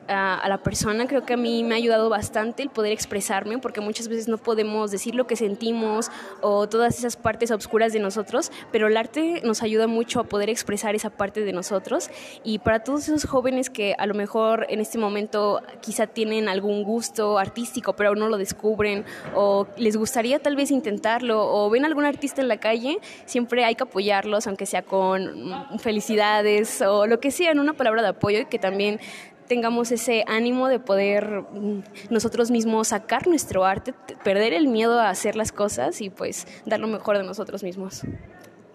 a, 0.09 0.47
la 0.49 0.59
persona. 0.59 1.07
Creo 1.07 1.25
que 1.25 1.35
a 1.35 1.37
mí 1.37 1.65
me 1.65 1.75
ha 1.75 1.79
ayudado 1.79 2.09
bastante 2.09 2.63
el 2.63 2.71
poder 2.71 2.93
expresarme, 2.93 3.59
porque 3.59 3.81
muchas 3.81 4.09
veces 4.09 4.29
no 4.29 4.39
podemos 4.39 4.91
decir 4.91 5.15
lo 5.15 5.27
que 5.27 5.37
sentimos 5.37 6.11
o 6.41 6.69
todas 6.69 6.99
esas 6.99 7.17
partes 7.17 7.51
oscuras 7.51 7.93
de 7.93 8.01
nosotros, 8.01 8.51
pero 8.71 8.89
el 8.89 8.97
arte 8.97 9.41
nos 9.45 9.63
ayuda 9.63 9.87
mucho 9.87 10.21
a 10.21 10.25
poder 10.25 10.51
expresar 10.51 10.95
esa 10.95 11.11
parte 11.11 11.43
de 11.43 11.53
nosotros. 11.53 12.11
Y 12.45 12.59
para 12.59 12.83
todos 12.85 13.09
esos 13.09 13.25
jóvenes 13.25 13.71
que 13.71 13.95
a 13.99 14.07
lo 14.07 14.15
mejor 14.15 14.67
en 14.69 14.81
este 14.81 14.99
momento 14.99 15.63
quizá 15.81 16.07
tienen 16.07 16.49
algún 16.49 16.83
gusto 16.83 17.39
artístico, 17.39 17.95
pero 17.95 18.11
aún 18.11 18.19
no 18.19 18.29
lo 18.29 18.39
descubren, 18.39 19.05
o 19.35 19.67
les 19.77 19.97
gustaría 19.97 20.39
tal 20.39 20.57
vez 20.57 20.71
intentarlo, 20.71 21.53
o 21.53 21.71
ven 21.71 21.85
algún 21.85 22.05
artista 22.05 22.43
en 22.43 22.49
la 22.49 22.59
calle, 22.59 22.99
siempre 23.27 23.65
hay 23.65 23.75
que 23.75 23.85
apoyarlos, 23.85 24.47
aunque 24.47 24.67
sea 24.67 24.83
con 24.83 25.79
felicidades 25.79 26.83
o 26.83 27.07
lo 27.07 27.21
que 27.21 27.31
sea, 27.31 27.51
en 27.51 27.61
una 27.61 27.75
palabra 27.75 28.03
de 28.03 28.09
apoyo 28.09 28.41
y 28.41 28.45
que 28.47 28.59
también 28.59 29.01
tengamos 29.47 29.93
ese 29.93 30.25
ánimo 30.27 30.69
de 30.69 30.79
poder 30.79 31.45
nosotros 32.11 32.51
mismos 32.51 32.89
sacar 32.89 33.27
nuestro 33.27 33.65
arte, 33.65 33.95
perder 34.25 34.53
el 34.53 34.69
miedo 34.69 34.99
a 34.99 35.11
hacer 35.11 35.37
las 35.37 35.53
cosas 35.53 36.01
y 36.01 36.11
pues 36.11 36.47
dar 36.67 36.81
lo 36.81 36.89
mejor 36.89 37.19
de 37.19 37.25
nosotros 37.25 37.63
mismos. 37.63 38.03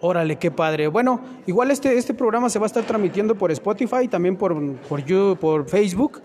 Órale, 0.00 0.36
qué 0.36 0.50
padre. 0.50 0.86
Bueno, 0.86 1.20
igual 1.46 1.72
este, 1.72 1.98
este 1.98 2.14
programa 2.14 2.48
se 2.48 2.58
va 2.58 2.66
a 2.66 2.68
estar 2.68 2.84
transmitiendo 2.84 3.34
por 3.34 3.50
Spotify 3.50 4.06
también 4.08 4.36
por, 4.36 4.76
por, 4.76 5.04
YouTube, 5.04 5.38
por 5.38 5.68
Facebook. 5.68 6.22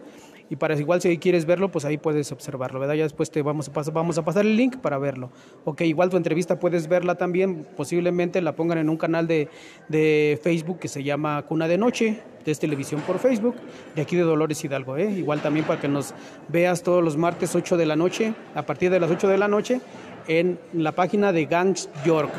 Y 0.50 0.56
para 0.56 0.78
igual 0.78 1.02
si 1.02 1.18
quieres 1.18 1.46
verlo, 1.46 1.70
pues 1.72 1.86
ahí 1.86 1.98
puedes 1.98 2.32
observarlo, 2.32 2.80
¿verdad? 2.80 2.96
Ya 2.96 3.04
después 3.04 3.32
te 3.32 3.42
vamos 3.42 3.70
a, 3.70 3.74
pasar, 3.74 3.94
vamos 3.94 4.18
a 4.18 4.26
pasar 4.26 4.46
el 4.46 4.56
link 4.56 4.78
para 4.78 4.98
verlo. 4.98 5.32
Ok, 5.66 5.82
igual 5.82 6.10
tu 6.10 6.18
entrevista 6.18 6.60
puedes 6.60 6.88
verla 6.88 7.16
también, 7.16 7.66
posiblemente 7.76 8.42
la 8.42 8.56
pongan 8.56 8.78
en 8.78 8.90
un 8.90 8.98
canal 8.98 9.28
de, 9.28 9.50
de 9.90 10.40
Facebook 10.42 10.80
que 10.80 10.88
se 10.88 11.04
llama 11.04 11.42
Cuna 11.44 11.68
de 11.68 11.78
Noche, 11.78 12.22
de 12.46 12.56
televisión 12.56 13.02
por 13.02 13.20
Facebook, 13.20 13.56
de 13.96 14.02
aquí 14.02 14.16
de 14.16 14.24
Dolores 14.24 14.64
Hidalgo, 14.64 14.98
¿eh? 14.98 15.10
Igual 15.10 15.42
también 15.42 15.66
para 15.66 15.80
que 15.80 15.88
nos 15.88 16.14
veas 16.50 16.84
todos 16.84 17.04
los 17.04 17.18
martes 17.18 17.56
8 17.56 17.78
de 17.78 17.86
la 17.86 17.96
noche, 17.96 18.34
a 18.54 18.66
partir 18.66 18.92
de 18.92 19.00
las 19.00 19.10
8 19.10 19.28
de 19.28 19.38
la 19.38 19.48
noche, 19.48 19.82
en 20.28 20.60
la 20.74 20.92
página 20.92 21.32
de 21.32 21.46
Gangs 21.46 21.90
York. 22.06 22.32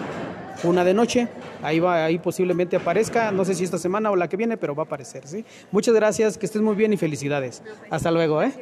Una 0.64 0.83
de 0.83 0.94
noche, 0.94 1.28
ahí 1.62 1.78
va, 1.78 2.06
ahí 2.06 2.18
posiblemente 2.18 2.76
aparezca, 2.76 3.30
no 3.30 3.44
sé 3.44 3.54
si 3.54 3.64
esta 3.64 3.76
semana 3.76 4.11
o 4.11 4.16
la 4.16 4.28
que 4.28 4.37
viene, 4.37 4.56
pero 4.56 4.75
va 4.75 4.85
a 4.85 4.87
aparecer, 4.87 5.26
¿sí? 5.26 5.44
Muchas 5.71 5.94
gracias, 5.94 6.38
que 6.38 6.47
estés 6.47 6.62
muy 6.62 6.75
bien 6.75 6.92
y 6.92 6.97
felicidades. 6.97 7.62
Hasta 7.90 8.11
luego, 8.11 8.42
¿eh? 8.42 8.52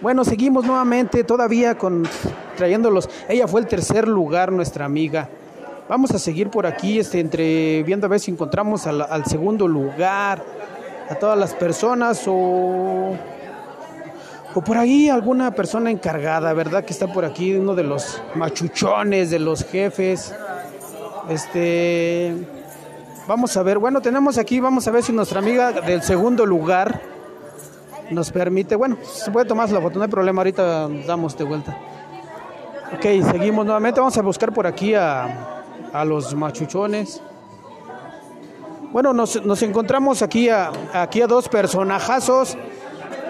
Bueno, 0.00 0.24
seguimos 0.24 0.64
nuevamente 0.64 1.22
todavía 1.22 1.78
con 1.78 2.08
trayéndolos. 2.56 3.08
Ella 3.28 3.46
fue 3.46 3.60
el 3.60 3.66
tercer 3.66 4.08
lugar, 4.08 4.50
nuestra 4.50 4.84
amiga. 4.84 5.28
Vamos 5.88 6.10
a 6.10 6.18
seguir 6.18 6.50
por 6.50 6.66
aquí, 6.66 6.98
este, 6.98 7.20
entre 7.20 7.82
viendo 7.84 8.06
a 8.06 8.08
ver 8.08 8.18
si 8.18 8.30
encontramos 8.30 8.86
al, 8.86 9.24
segundo 9.26 9.68
lugar, 9.68 10.42
a 11.08 11.14
todas 11.16 11.38
las 11.38 11.54
personas 11.54 12.22
o 12.26 13.16
o 14.52 14.62
por 14.62 14.76
ahí 14.76 15.08
alguna 15.08 15.54
persona 15.54 15.90
encargada, 15.90 16.52
¿verdad? 16.52 16.84
Que 16.84 16.92
está 16.92 17.06
por 17.06 17.24
aquí, 17.24 17.54
uno 17.54 17.74
de 17.74 17.84
los 17.84 18.20
machuchones, 18.34 19.30
de 19.30 19.38
los 19.38 19.64
jefes. 19.64 20.34
Este, 21.28 22.34
vamos 23.28 23.56
a 23.56 23.62
ver, 23.62 23.78
bueno, 23.78 24.00
tenemos 24.00 24.38
aquí, 24.38 24.58
vamos 24.60 24.86
a 24.88 24.90
ver 24.90 25.02
si 25.02 25.12
nuestra 25.12 25.38
amiga 25.38 25.72
del 25.72 26.02
segundo 26.02 26.46
lugar 26.46 27.00
nos 28.10 28.30
permite, 28.30 28.74
bueno, 28.74 28.96
se 29.02 29.30
puede 29.30 29.46
tomar 29.46 29.70
la 29.70 29.80
foto, 29.80 29.98
no 29.98 30.04
hay 30.04 30.10
problema, 30.10 30.40
ahorita 30.40 30.88
damos 31.06 31.36
de 31.36 31.44
vuelta. 31.44 31.76
Ok, 32.94 33.02
seguimos 33.30 33.64
nuevamente, 33.64 34.00
vamos 34.00 34.18
a 34.18 34.22
buscar 34.22 34.52
por 34.52 34.66
aquí 34.66 34.94
a, 34.94 35.62
a 35.92 36.04
los 36.04 36.34
machuchones. 36.34 37.22
Bueno, 38.90 39.12
nos, 39.12 39.44
nos 39.44 39.62
encontramos 39.62 40.22
aquí 40.22 40.48
a, 40.48 40.72
aquí 40.92 41.22
a 41.22 41.28
dos 41.28 41.48
personajazos, 41.48 42.56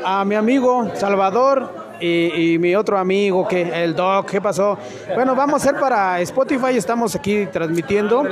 a 0.03 0.25
mi 0.25 0.35
amigo 0.35 0.91
Salvador 0.95 1.80
y, 2.01 2.55
y, 2.55 2.59
mi 2.59 2.75
otro 2.75 2.99
amigo, 2.99 3.47
que 3.47 3.63
el 3.63 3.95
Doc, 3.95 4.31
¿qué 4.31 4.41
pasó? 4.41 4.79
Bueno, 5.15 5.35
vamos 5.35 5.55
a 5.55 5.57
hacer 5.69 5.81
para 5.81 6.21
Spotify, 6.21 6.77
estamos 6.77 7.15
aquí 7.15 7.47
transmitiendo. 7.47 8.27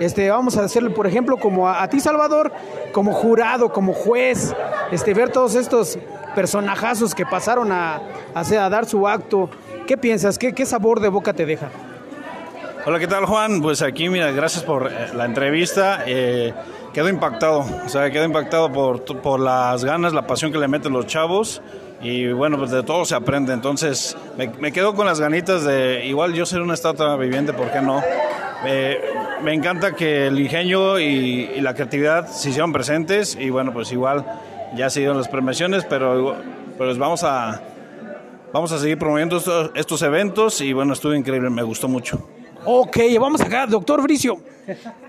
Este, 0.00 0.30
vamos 0.30 0.56
a 0.56 0.64
hacerlo, 0.64 0.92
por 0.92 1.06
ejemplo, 1.06 1.36
como 1.36 1.68
a, 1.68 1.82
a, 1.82 1.88
ti, 1.88 2.00
Salvador, 2.00 2.52
como 2.92 3.12
jurado, 3.12 3.72
como 3.72 3.92
juez, 3.92 4.54
este, 4.92 5.14
ver 5.14 5.30
todos 5.30 5.54
estos 5.54 5.98
personajazos 6.34 7.14
que 7.14 7.24
pasaron 7.24 7.72
a, 7.72 8.00
a, 8.34 8.40
a 8.40 8.68
dar 8.68 8.86
su 8.86 9.08
acto. 9.08 9.48
¿Qué 9.86 9.96
piensas? 9.96 10.38
¿Qué, 10.38 10.52
¿Qué 10.52 10.66
sabor 10.66 11.00
de 11.00 11.08
boca 11.08 11.32
te 11.32 11.46
deja? 11.46 11.70
Hola, 12.86 12.98
¿qué 12.98 13.06
tal, 13.06 13.24
Juan? 13.24 13.62
Pues 13.62 13.80
aquí, 13.80 14.10
mira, 14.10 14.30
gracias 14.30 14.62
por 14.62 14.90
la 15.14 15.24
entrevista. 15.24 16.04
Eh, 16.06 16.52
quedo 16.92 17.08
impactado, 17.08 17.60
o 17.60 17.88
sea, 17.88 18.10
quedo 18.10 18.24
impactado 18.24 18.70
por, 18.70 19.02
por 19.22 19.40
las 19.40 19.84
ganas, 19.84 20.12
la 20.12 20.26
pasión 20.26 20.52
que 20.52 20.58
le 20.58 20.68
meten 20.68 20.92
los 20.92 21.06
chavos 21.06 21.62
y 22.00 22.32
bueno, 22.32 22.58
pues 22.58 22.70
de 22.70 22.82
todo 22.82 23.04
se 23.04 23.14
aprende. 23.14 23.52
Entonces, 23.52 24.16
me, 24.36 24.48
me, 24.48 24.72
quedo 24.72 24.94
con 24.94 25.06
las 25.06 25.20
ganitas 25.20 25.64
de 25.64 26.04
igual 26.06 26.34
yo 26.34 26.46
ser 26.46 26.60
una 26.60 26.74
estatua 26.74 27.16
viviente, 27.16 27.52
¿por 27.52 27.70
qué 27.70 27.80
no? 27.80 28.02
Eh, 28.66 28.98
me 29.42 29.52
encanta 29.52 29.92
que 29.92 30.28
el 30.28 30.38
ingenio 30.40 30.98
y, 30.98 31.50
y, 31.54 31.60
la 31.60 31.74
creatividad 31.74 32.28
se 32.28 32.50
hicieron 32.50 32.72
presentes 32.72 33.36
y 33.38 33.50
bueno, 33.50 33.72
pues 33.72 33.92
igual 33.92 34.24
ya 34.74 34.90
se 34.90 35.00
dieron 35.00 35.18
las 35.18 35.28
premiaciones, 35.28 35.84
pero 35.84 36.36
pues 36.78 36.98
vamos 36.98 37.22
a, 37.24 37.60
vamos 38.52 38.72
a 38.72 38.78
seguir 38.78 38.98
promoviendo 38.98 39.36
estos, 39.36 39.70
estos 39.74 40.02
eventos 40.02 40.60
y 40.60 40.72
bueno, 40.72 40.92
estuvo 40.92 41.14
increíble, 41.14 41.50
me 41.50 41.62
gustó 41.62 41.88
mucho. 41.88 42.26
Ok, 42.64 42.96
vamos 43.20 43.40
acá, 43.42 43.66
doctor 43.66 44.02
Bricio. 44.02 44.38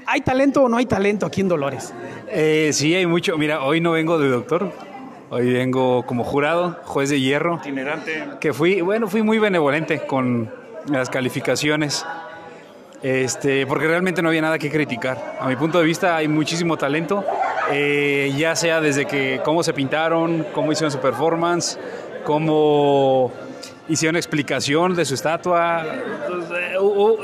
¿Hay 0.05 0.21
talento 0.21 0.63
o 0.63 0.69
no 0.69 0.77
hay 0.77 0.85
talento 0.85 1.25
aquí 1.25 1.41
en 1.41 1.47
Dolores? 1.47 1.93
Eh, 2.27 2.71
sí, 2.73 2.93
hay 2.93 3.05
mucho. 3.05 3.37
Mira, 3.37 3.63
hoy 3.63 3.79
no 3.79 3.91
vengo 3.91 4.19
de 4.19 4.27
doctor, 4.27 4.71
Hoy 5.37 5.51
vengo 5.51 6.05
como 6.05 6.23
jurado, 6.23 6.79
juez 6.85 7.09
de 7.09 7.19
hierro. 7.19 7.57
Itinerante. 7.57 8.23
Que 8.39 8.53
fui, 8.53 8.79
bueno, 8.79 9.09
fui 9.09 9.21
muy 9.21 9.37
benevolente 9.37 10.05
con 10.07 10.49
las 10.89 11.09
calificaciones. 11.09 12.05
Este, 13.03 13.67
porque 13.67 13.85
realmente 13.85 14.21
no 14.21 14.29
había 14.29 14.41
nada 14.41 14.57
que 14.57 14.71
criticar. 14.71 15.35
A 15.41 15.49
mi 15.49 15.57
punto 15.57 15.77
de 15.77 15.83
vista 15.83 16.15
hay 16.15 16.29
muchísimo 16.29 16.77
talento, 16.77 17.25
eh, 17.69 18.33
ya 18.37 18.55
sea 18.55 18.79
desde 18.79 19.07
que 19.07 19.41
cómo 19.43 19.61
se 19.61 19.73
pintaron, 19.73 20.47
cómo 20.53 20.71
hicieron 20.71 20.89
su 20.89 20.99
performance, 20.99 21.77
cómo 22.23 23.33
hicieron 23.89 24.15
explicación 24.15 24.95
de 24.95 25.03
su 25.03 25.15
estatua. 25.15 25.85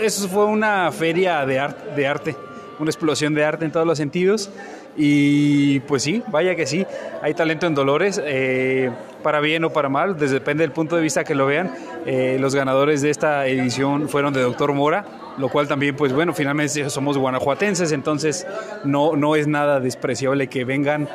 Eso 0.01 0.27
fue 0.27 0.43
una 0.43 0.91
feria 0.91 1.45
de 1.45 2.07
arte 2.09 2.35
una 2.81 2.91
explosión 2.91 3.33
de 3.33 3.45
arte 3.45 3.65
en 3.65 3.71
todos 3.71 3.85
los 3.85 3.97
sentidos. 3.97 4.49
Y 4.97 5.79
pues 5.81 6.03
sí, 6.03 6.21
vaya 6.27 6.55
que 6.55 6.65
sí, 6.65 6.85
hay 7.21 7.33
talento 7.33 7.65
en 7.65 7.75
Dolores, 7.75 8.21
eh, 8.23 8.91
para 9.23 9.39
bien 9.39 9.63
o 9.63 9.69
para 9.69 9.87
mal, 9.87 10.17
desde, 10.17 10.35
depende 10.35 10.63
del 10.63 10.73
punto 10.73 10.97
de 10.97 11.01
vista 11.01 11.23
que 11.23 11.33
lo 11.33 11.45
vean. 11.45 11.71
Eh, 12.05 12.37
los 12.39 12.55
ganadores 12.55 13.01
de 13.01 13.09
esta 13.09 13.47
edición 13.47 14.09
fueron 14.09 14.33
de 14.33 14.41
Doctor 14.41 14.73
Mora, 14.73 15.05
lo 15.37 15.47
cual 15.47 15.67
también, 15.67 15.95
pues 15.95 16.11
bueno, 16.11 16.33
finalmente 16.33 16.89
somos 16.89 17.17
guanajuatenses, 17.17 17.93
entonces 17.93 18.45
no, 18.83 19.15
no 19.15 19.35
es 19.35 19.47
nada 19.47 19.79
despreciable 19.79 20.47
que 20.47 20.65
vengan 20.65 21.07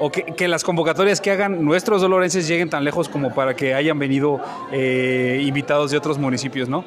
o 0.00 0.10
que, 0.10 0.48
las 0.48 0.64
convocatorias 0.64 1.20
que 1.20 1.30
hagan 1.30 1.64
nuestros 1.64 2.00
dolorenses 2.00 2.46
lleguen 2.46 2.70
tan 2.70 2.84
lejos 2.84 3.08
como 3.08 3.34
para 3.34 3.56
que 3.56 3.74
hayan 3.74 3.98
venido 3.98 4.40
eh, 4.72 5.40
invitados 5.42 5.90
de 5.90 5.98
otros 5.98 6.18
municipios, 6.18 6.68
¿no? 6.68 6.84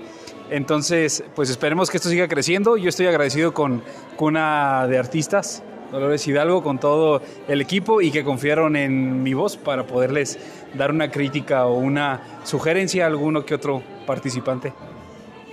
Entonces, 0.52 1.24
pues 1.34 1.50
esperemos 1.50 1.90
que 1.90 1.96
esto 1.96 2.10
siga 2.10 2.28
creciendo. 2.28 2.76
Yo 2.76 2.90
estoy 2.90 3.08
agradecido 3.08 3.54
con 3.54 3.82
Cuna 4.18 4.86
de 4.86 5.00
Artistas, 5.00 5.64
Dolores 5.94 6.28
Hidalgo, 6.28 6.62
con 6.62 6.78
todo 6.78 7.22
el 7.48 7.62
equipo 7.62 8.02
y 8.02 8.12
que 8.12 8.26
confiaron 8.26 8.76
en 8.76 9.24
mi 9.24 9.34
voz 9.34 9.56
para 9.56 9.88
poderles 9.88 10.38
dar 10.74 10.92
una 10.92 11.10
crítica 11.10 11.66
o 11.68 11.80
una 11.80 12.42
sugerencia 12.44 13.06
a 13.06 13.08
alguno 13.08 13.46
que 13.46 13.56
otro 13.56 13.82
participante. 14.06 14.74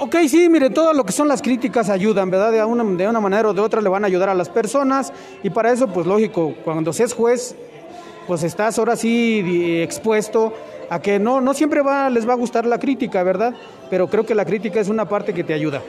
Ok, 0.00 0.16
sí, 0.28 0.48
mire, 0.48 0.70
todo 0.70 0.92
lo 0.92 1.04
que 1.04 1.12
son 1.12 1.28
las 1.28 1.42
críticas 1.42 1.90
ayudan, 1.90 2.28
¿verdad? 2.28 2.50
De 2.50 2.64
una, 2.64 2.82
de 2.82 3.08
una 3.08 3.20
manera 3.20 3.50
o 3.50 3.54
de 3.54 3.60
otra 3.60 3.80
le 3.80 3.88
van 3.88 4.02
a 4.02 4.08
ayudar 4.08 4.28
a 4.30 4.34
las 4.34 4.48
personas 4.48 5.12
y 5.44 5.50
para 5.50 5.70
eso, 5.72 5.86
pues 5.86 6.08
lógico, 6.08 6.54
cuando 6.64 6.92
seas 6.92 7.14
juez, 7.14 7.54
pues 8.26 8.42
estás 8.42 8.78
ahora 8.80 8.96
sí 8.96 9.80
expuesto 9.80 10.52
a 10.90 11.00
que 11.00 11.18
no, 11.18 11.40
no 11.40 11.54
siempre 11.54 11.82
va, 11.82 12.10
les 12.10 12.28
va 12.28 12.32
a 12.32 12.36
gustar 12.36 12.66
la 12.66 12.78
crítica, 12.78 13.22
¿verdad? 13.22 13.54
Pero 13.90 14.08
creo 14.08 14.24
que 14.24 14.34
la 14.34 14.44
crítica 14.44 14.80
es 14.80 14.88
una 14.88 15.08
parte 15.08 15.34
que 15.34 15.44
te 15.44 15.54
ayuda. 15.54 15.82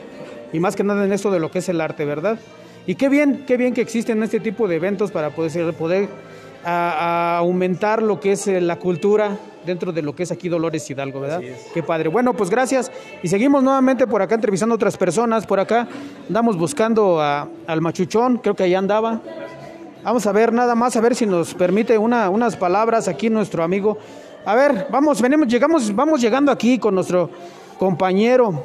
Y 0.52 0.60
más 0.60 0.76
que 0.76 0.82
nada 0.82 1.04
en 1.04 1.12
esto 1.12 1.30
de 1.30 1.40
lo 1.40 1.50
que 1.50 1.60
es 1.60 1.68
el 1.68 1.80
arte, 1.80 2.04
¿verdad? 2.04 2.38
Y 2.86 2.94
qué 2.96 3.08
bien, 3.08 3.44
qué 3.46 3.56
bien 3.56 3.72
que 3.74 3.80
existen 3.80 4.22
este 4.22 4.40
tipo 4.40 4.66
de 4.66 4.76
eventos 4.76 5.10
para 5.10 5.30
poder, 5.30 5.74
poder 5.74 6.08
aumentar 6.64 8.02
lo 8.02 8.20
que 8.20 8.32
es 8.32 8.46
eh, 8.46 8.60
la 8.60 8.76
cultura 8.76 9.38
dentro 9.64 9.92
de 9.92 10.02
lo 10.02 10.14
que 10.14 10.24
es 10.24 10.32
aquí 10.32 10.48
Dolores 10.48 10.88
Hidalgo, 10.90 11.20
¿verdad? 11.20 11.40
Qué 11.72 11.82
padre. 11.82 12.08
Bueno, 12.08 12.34
pues 12.34 12.50
gracias. 12.50 12.90
Y 13.22 13.28
seguimos 13.28 13.62
nuevamente 13.62 14.06
por 14.06 14.22
acá 14.22 14.34
entrevistando 14.34 14.74
a 14.74 14.76
otras 14.76 14.96
personas. 14.96 15.46
Por 15.46 15.60
acá 15.60 15.86
andamos 16.28 16.56
buscando 16.56 17.20
al 17.20 17.80
machuchón, 17.80 18.38
creo 18.38 18.54
que 18.54 18.64
ahí 18.64 18.74
andaba. 18.74 19.20
Vamos 20.02 20.26
a 20.26 20.32
ver 20.32 20.52
nada 20.52 20.74
más, 20.74 20.96
a 20.96 21.00
ver 21.02 21.14
si 21.14 21.26
nos 21.26 21.52
permite 21.52 21.98
una, 21.98 22.30
unas 22.30 22.56
palabras 22.56 23.06
aquí 23.06 23.28
nuestro 23.28 23.62
amigo. 23.62 23.98
A 24.44 24.54
ver, 24.54 24.86
vamos, 24.90 25.20
venimos, 25.20 25.48
llegamos, 25.48 25.94
vamos 25.94 26.20
llegando 26.20 26.50
aquí 26.50 26.78
con 26.78 26.94
nuestro 26.94 27.30
compañero, 27.78 28.64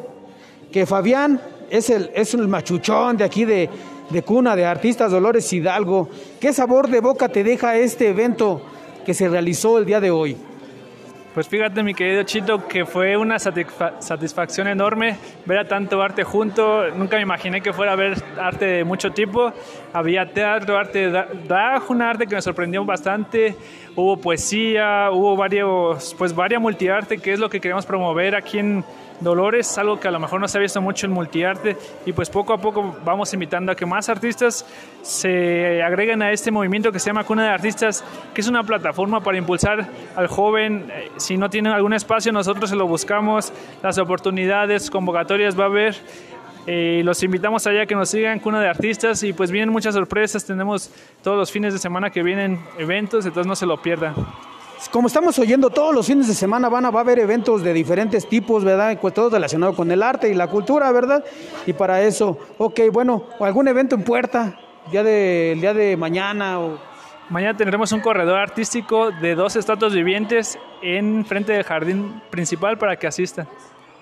que 0.71 0.85
Fabián 0.85 1.39
es 1.69 1.89
el, 1.89 2.11
es 2.15 2.33
el 2.33 2.47
machuchón 2.47 3.17
de 3.17 3.25
aquí 3.25 3.43
de, 3.43 3.69
de 4.09 4.21
cuna 4.21 4.55
de 4.55 4.65
artistas 4.65 5.11
Dolores 5.11 5.51
Hidalgo. 5.51 6.07
¿Qué 6.39 6.53
sabor 6.53 6.89
de 6.89 7.01
boca 7.01 7.27
te 7.27 7.43
deja 7.43 7.75
este 7.75 8.09
evento 8.09 8.61
que 9.05 9.13
se 9.13 9.27
realizó 9.27 9.77
el 9.77 9.85
día 9.85 9.99
de 9.99 10.11
hoy? 10.11 10.37
Pues 11.35 11.49
fíjate, 11.49 11.83
mi 11.83 11.93
querido 11.93 12.23
Chito, 12.23 12.65
que 12.65 12.85
fue 12.85 13.17
una 13.17 13.39
satisfacción 13.39 14.69
enorme 14.69 15.17
ver 15.45 15.57
a 15.59 15.67
tanto 15.67 16.01
arte 16.01 16.23
junto. 16.23 16.89
Nunca 16.91 17.17
me 17.17 17.23
imaginé 17.23 17.59
que 17.59 17.73
fuera 17.73 17.91
a 17.91 17.95
ver 17.97 18.13
arte 18.39 18.63
de 18.63 18.83
mucho 18.85 19.11
tipo. 19.11 19.51
Había 19.91 20.31
teatro, 20.31 20.77
arte 20.77 21.09
drag, 21.09 21.91
un 21.91 22.01
arte 22.01 22.25
que 22.25 22.35
me 22.35 22.41
sorprendió 22.41 22.85
bastante. 22.85 23.53
Hubo 23.97 24.15
poesía, 24.15 25.09
hubo 25.11 25.35
varios, 25.35 26.15
pues 26.17 26.33
varias 26.33 26.61
multiarte, 26.61 27.17
que 27.17 27.33
es 27.33 27.39
lo 27.39 27.49
que 27.49 27.59
queremos 27.59 27.85
promover 27.85 28.33
aquí 28.33 28.59
en 28.59 28.85
Dolores, 29.19 29.77
algo 29.77 29.99
que 29.99 30.07
a 30.07 30.11
lo 30.11 30.19
mejor 30.19 30.41
no 30.41 30.47
se 30.47 30.57
ha 30.57 30.61
visto 30.61 30.81
mucho 30.81 31.05
en 31.05 31.13
multiarte 31.13 31.77
y 32.05 32.11
pues 32.11 32.29
poco 32.29 32.53
a 32.53 32.57
poco 32.57 32.95
vamos 33.05 33.33
invitando 33.33 33.71
a 33.71 33.75
que 33.75 33.85
más 33.85 34.09
artistas 34.09 34.65
se 35.01 35.81
agreguen 35.81 36.21
a 36.21 36.31
este 36.31 36.51
movimiento 36.51 36.91
que 36.91 36.99
se 36.99 37.07
llama 37.07 37.23
Cuna 37.23 37.43
de 37.43 37.49
Artistas, 37.49 38.03
que 38.33 38.41
es 38.41 38.47
una 38.47 38.63
plataforma 38.63 39.21
para 39.21 39.37
impulsar 39.37 39.87
al 40.15 40.27
joven. 40.27 40.91
Eh, 40.91 41.11
si 41.17 41.37
no 41.37 41.49
tienen 41.49 41.71
algún 41.71 41.93
espacio, 41.93 42.31
nosotros 42.31 42.69
se 42.69 42.75
lo 42.75 42.87
buscamos, 42.87 43.53
las 43.81 43.97
oportunidades, 43.97 44.89
convocatorias 44.89 45.57
va 45.57 45.63
a 45.63 45.67
haber. 45.67 45.95
Eh, 46.67 47.01
los 47.05 47.21
invitamos 47.21 47.67
allá 47.67 47.85
que 47.85 47.95
nos 47.95 48.09
sigan 48.09 48.39
Cuna 48.39 48.59
de 48.59 48.67
Artistas 48.67 49.21
y 49.23 49.33
pues 49.33 49.51
vienen 49.51 49.69
muchas 49.69 49.93
sorpresas, 49.93 50.45
tenemos 50.45 50.91
todos 51.23 51.37
los 51.37 51.51
fines 51.51 51.73
de 51.73 51.79
semana 51.79 52.09
que 52.09 52.23
vienen 52.23 52.59
eventos, 52.77 53.25
entonces 53.25 53.47
no 53.47 53.55
se 53.55 53.65
lo 53.65 53.81
pierdan. 53.81 54.15
Como 54.91 55.07
estamos 55.07 55.37
oyendo, 55.39 55.69
todos 55.69 55.93
los 55.93 56.07
fines 56.07 56.27
de 56.27 56.33
semana 56.33 56.69
van 56.69 56.85
a, 56.85 56.91
va 56.91 56.99
a 56.99 57.03
haber 57.03 57.19
eventos 57.19 57.63
de 57.63 57.73
diferentes 57.73 58.27
tipos, 58.27 58.63
¿verdad? 58.63 58.97
Pues 58.99 59.13
todo 59.13 59.29
relacionado 59.29 59.73
con 59.75 59.91
el 59.91 60.03
arte 60.03 60.29
y 60.29 60.33
la 60.33 60.47
cultura, 60.47 60.91
¿verdad? 60.91 61.23
Y 61.65 61.73
para 61.73 62.01
eso, 62.01 62.37
ok, 62.57 62.81
bueno, 62.91 63.23
algún 63.39 63.67
evento 63.67 63.95
en 63.95 64.03
puerta, 64.03 64.59
día 64.91 65.03
de, 65.03 65.53
el 65.53 65.61
día 65.61 65.73
de 65.73 65.97
mañana 65.97 66.59
o... 66.59 66.95
Mañana 67.27 67.57
tendremos 67.57 67.91
un 67.91 68.01
corredor 68.01 68.37
artístico 68.37 69.09
de 69.09 69.33
dos 69.33 69.55
estatuas 69.55 69.91
vivientes 69.93 70.59
en 70.83 71.25
frente 71.25 71.53
del 71.53 71.63
jardín 71.63 72.21
principal 72.29 72.77
para 72.77 72.97
que 72.97 73.07
asistan. 73.07 73.47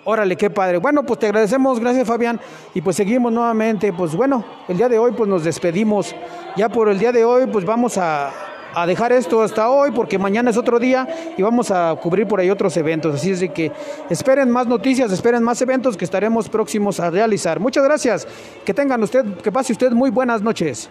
Órale, 0.04 0.36
qué 0.36 0.50
padre. 0.50 0.78
Bueno, 0.80 1.04
pues 1.04 1.20
te 1.20 1.28
agradecemos, 1.28 1.80
gracias 1.80 2.06
Fabián. 2.06 2.42
Y 2.74 2.82
pues 2.82 2.98
seguimos 2.98 3.32
nuevamente. 3.32 3.94
Pues 3.94 4.14
bueno, 4.14 4.44
el 4.68 4.76
día 4.76 4.90
de 4.90 5.00
hoy 5.00 5.14
pues 5.14 5.30
nos 5.30 5.46
despedimos. 5.46 6.14
Ya 6.58 6.68
por 6.68 6.90
el 6.90 7.00
día 7.00 7.14
de 7.14 7.24
hoy 7.24 7.48
pues 7.48 7.64
vamos 7.64 7.98
a, 7.98 8.30
a 8.76 8.86
dejar 8.86 9.12
esto 9.12 9.42
hasta 9.42 9.70
hoy 9.70 9.92
porque 9.92 10.18
mañana 10.18 10.50
es 10.50 10.58
otro 10.58 10.80
día 10.80 11.08
y 11.38 11.42
vamos 11.42 11.72
a 11.72 11.96
cubrir 12.02 12.28
por 12.28 12.40
ahí 12.40 12.50
otros 12.50 12.76
eventos. 12.78 13.16
Así 13.16 13.32
es 13.32 13.40
de 13.40 13.50
que 13.50 13.72
esperen 14.10 14.50
más 14.50 14.68
noticias, 14.68 15.12
esperen 15.12 15.44
más 15.44 15.62
eventos 15.62 15.98
que 15.98 16.06
estaremos 16.06 16.50
próximos 16.50 17.00
a 17.00 17.10
realizar. 17.10 17.60
Muchas 17.60 17.84
gracias. 17.84 18.28
Que 18.66 18.74
tengan 18.74 19.02
usted, 19.04 19.26
que 19.42 19.52
pase 19.52 19.74
usted 19.74 19.92
muy 19.92 20.10
buenas 20.10 20.42
noches. 20.42 20.90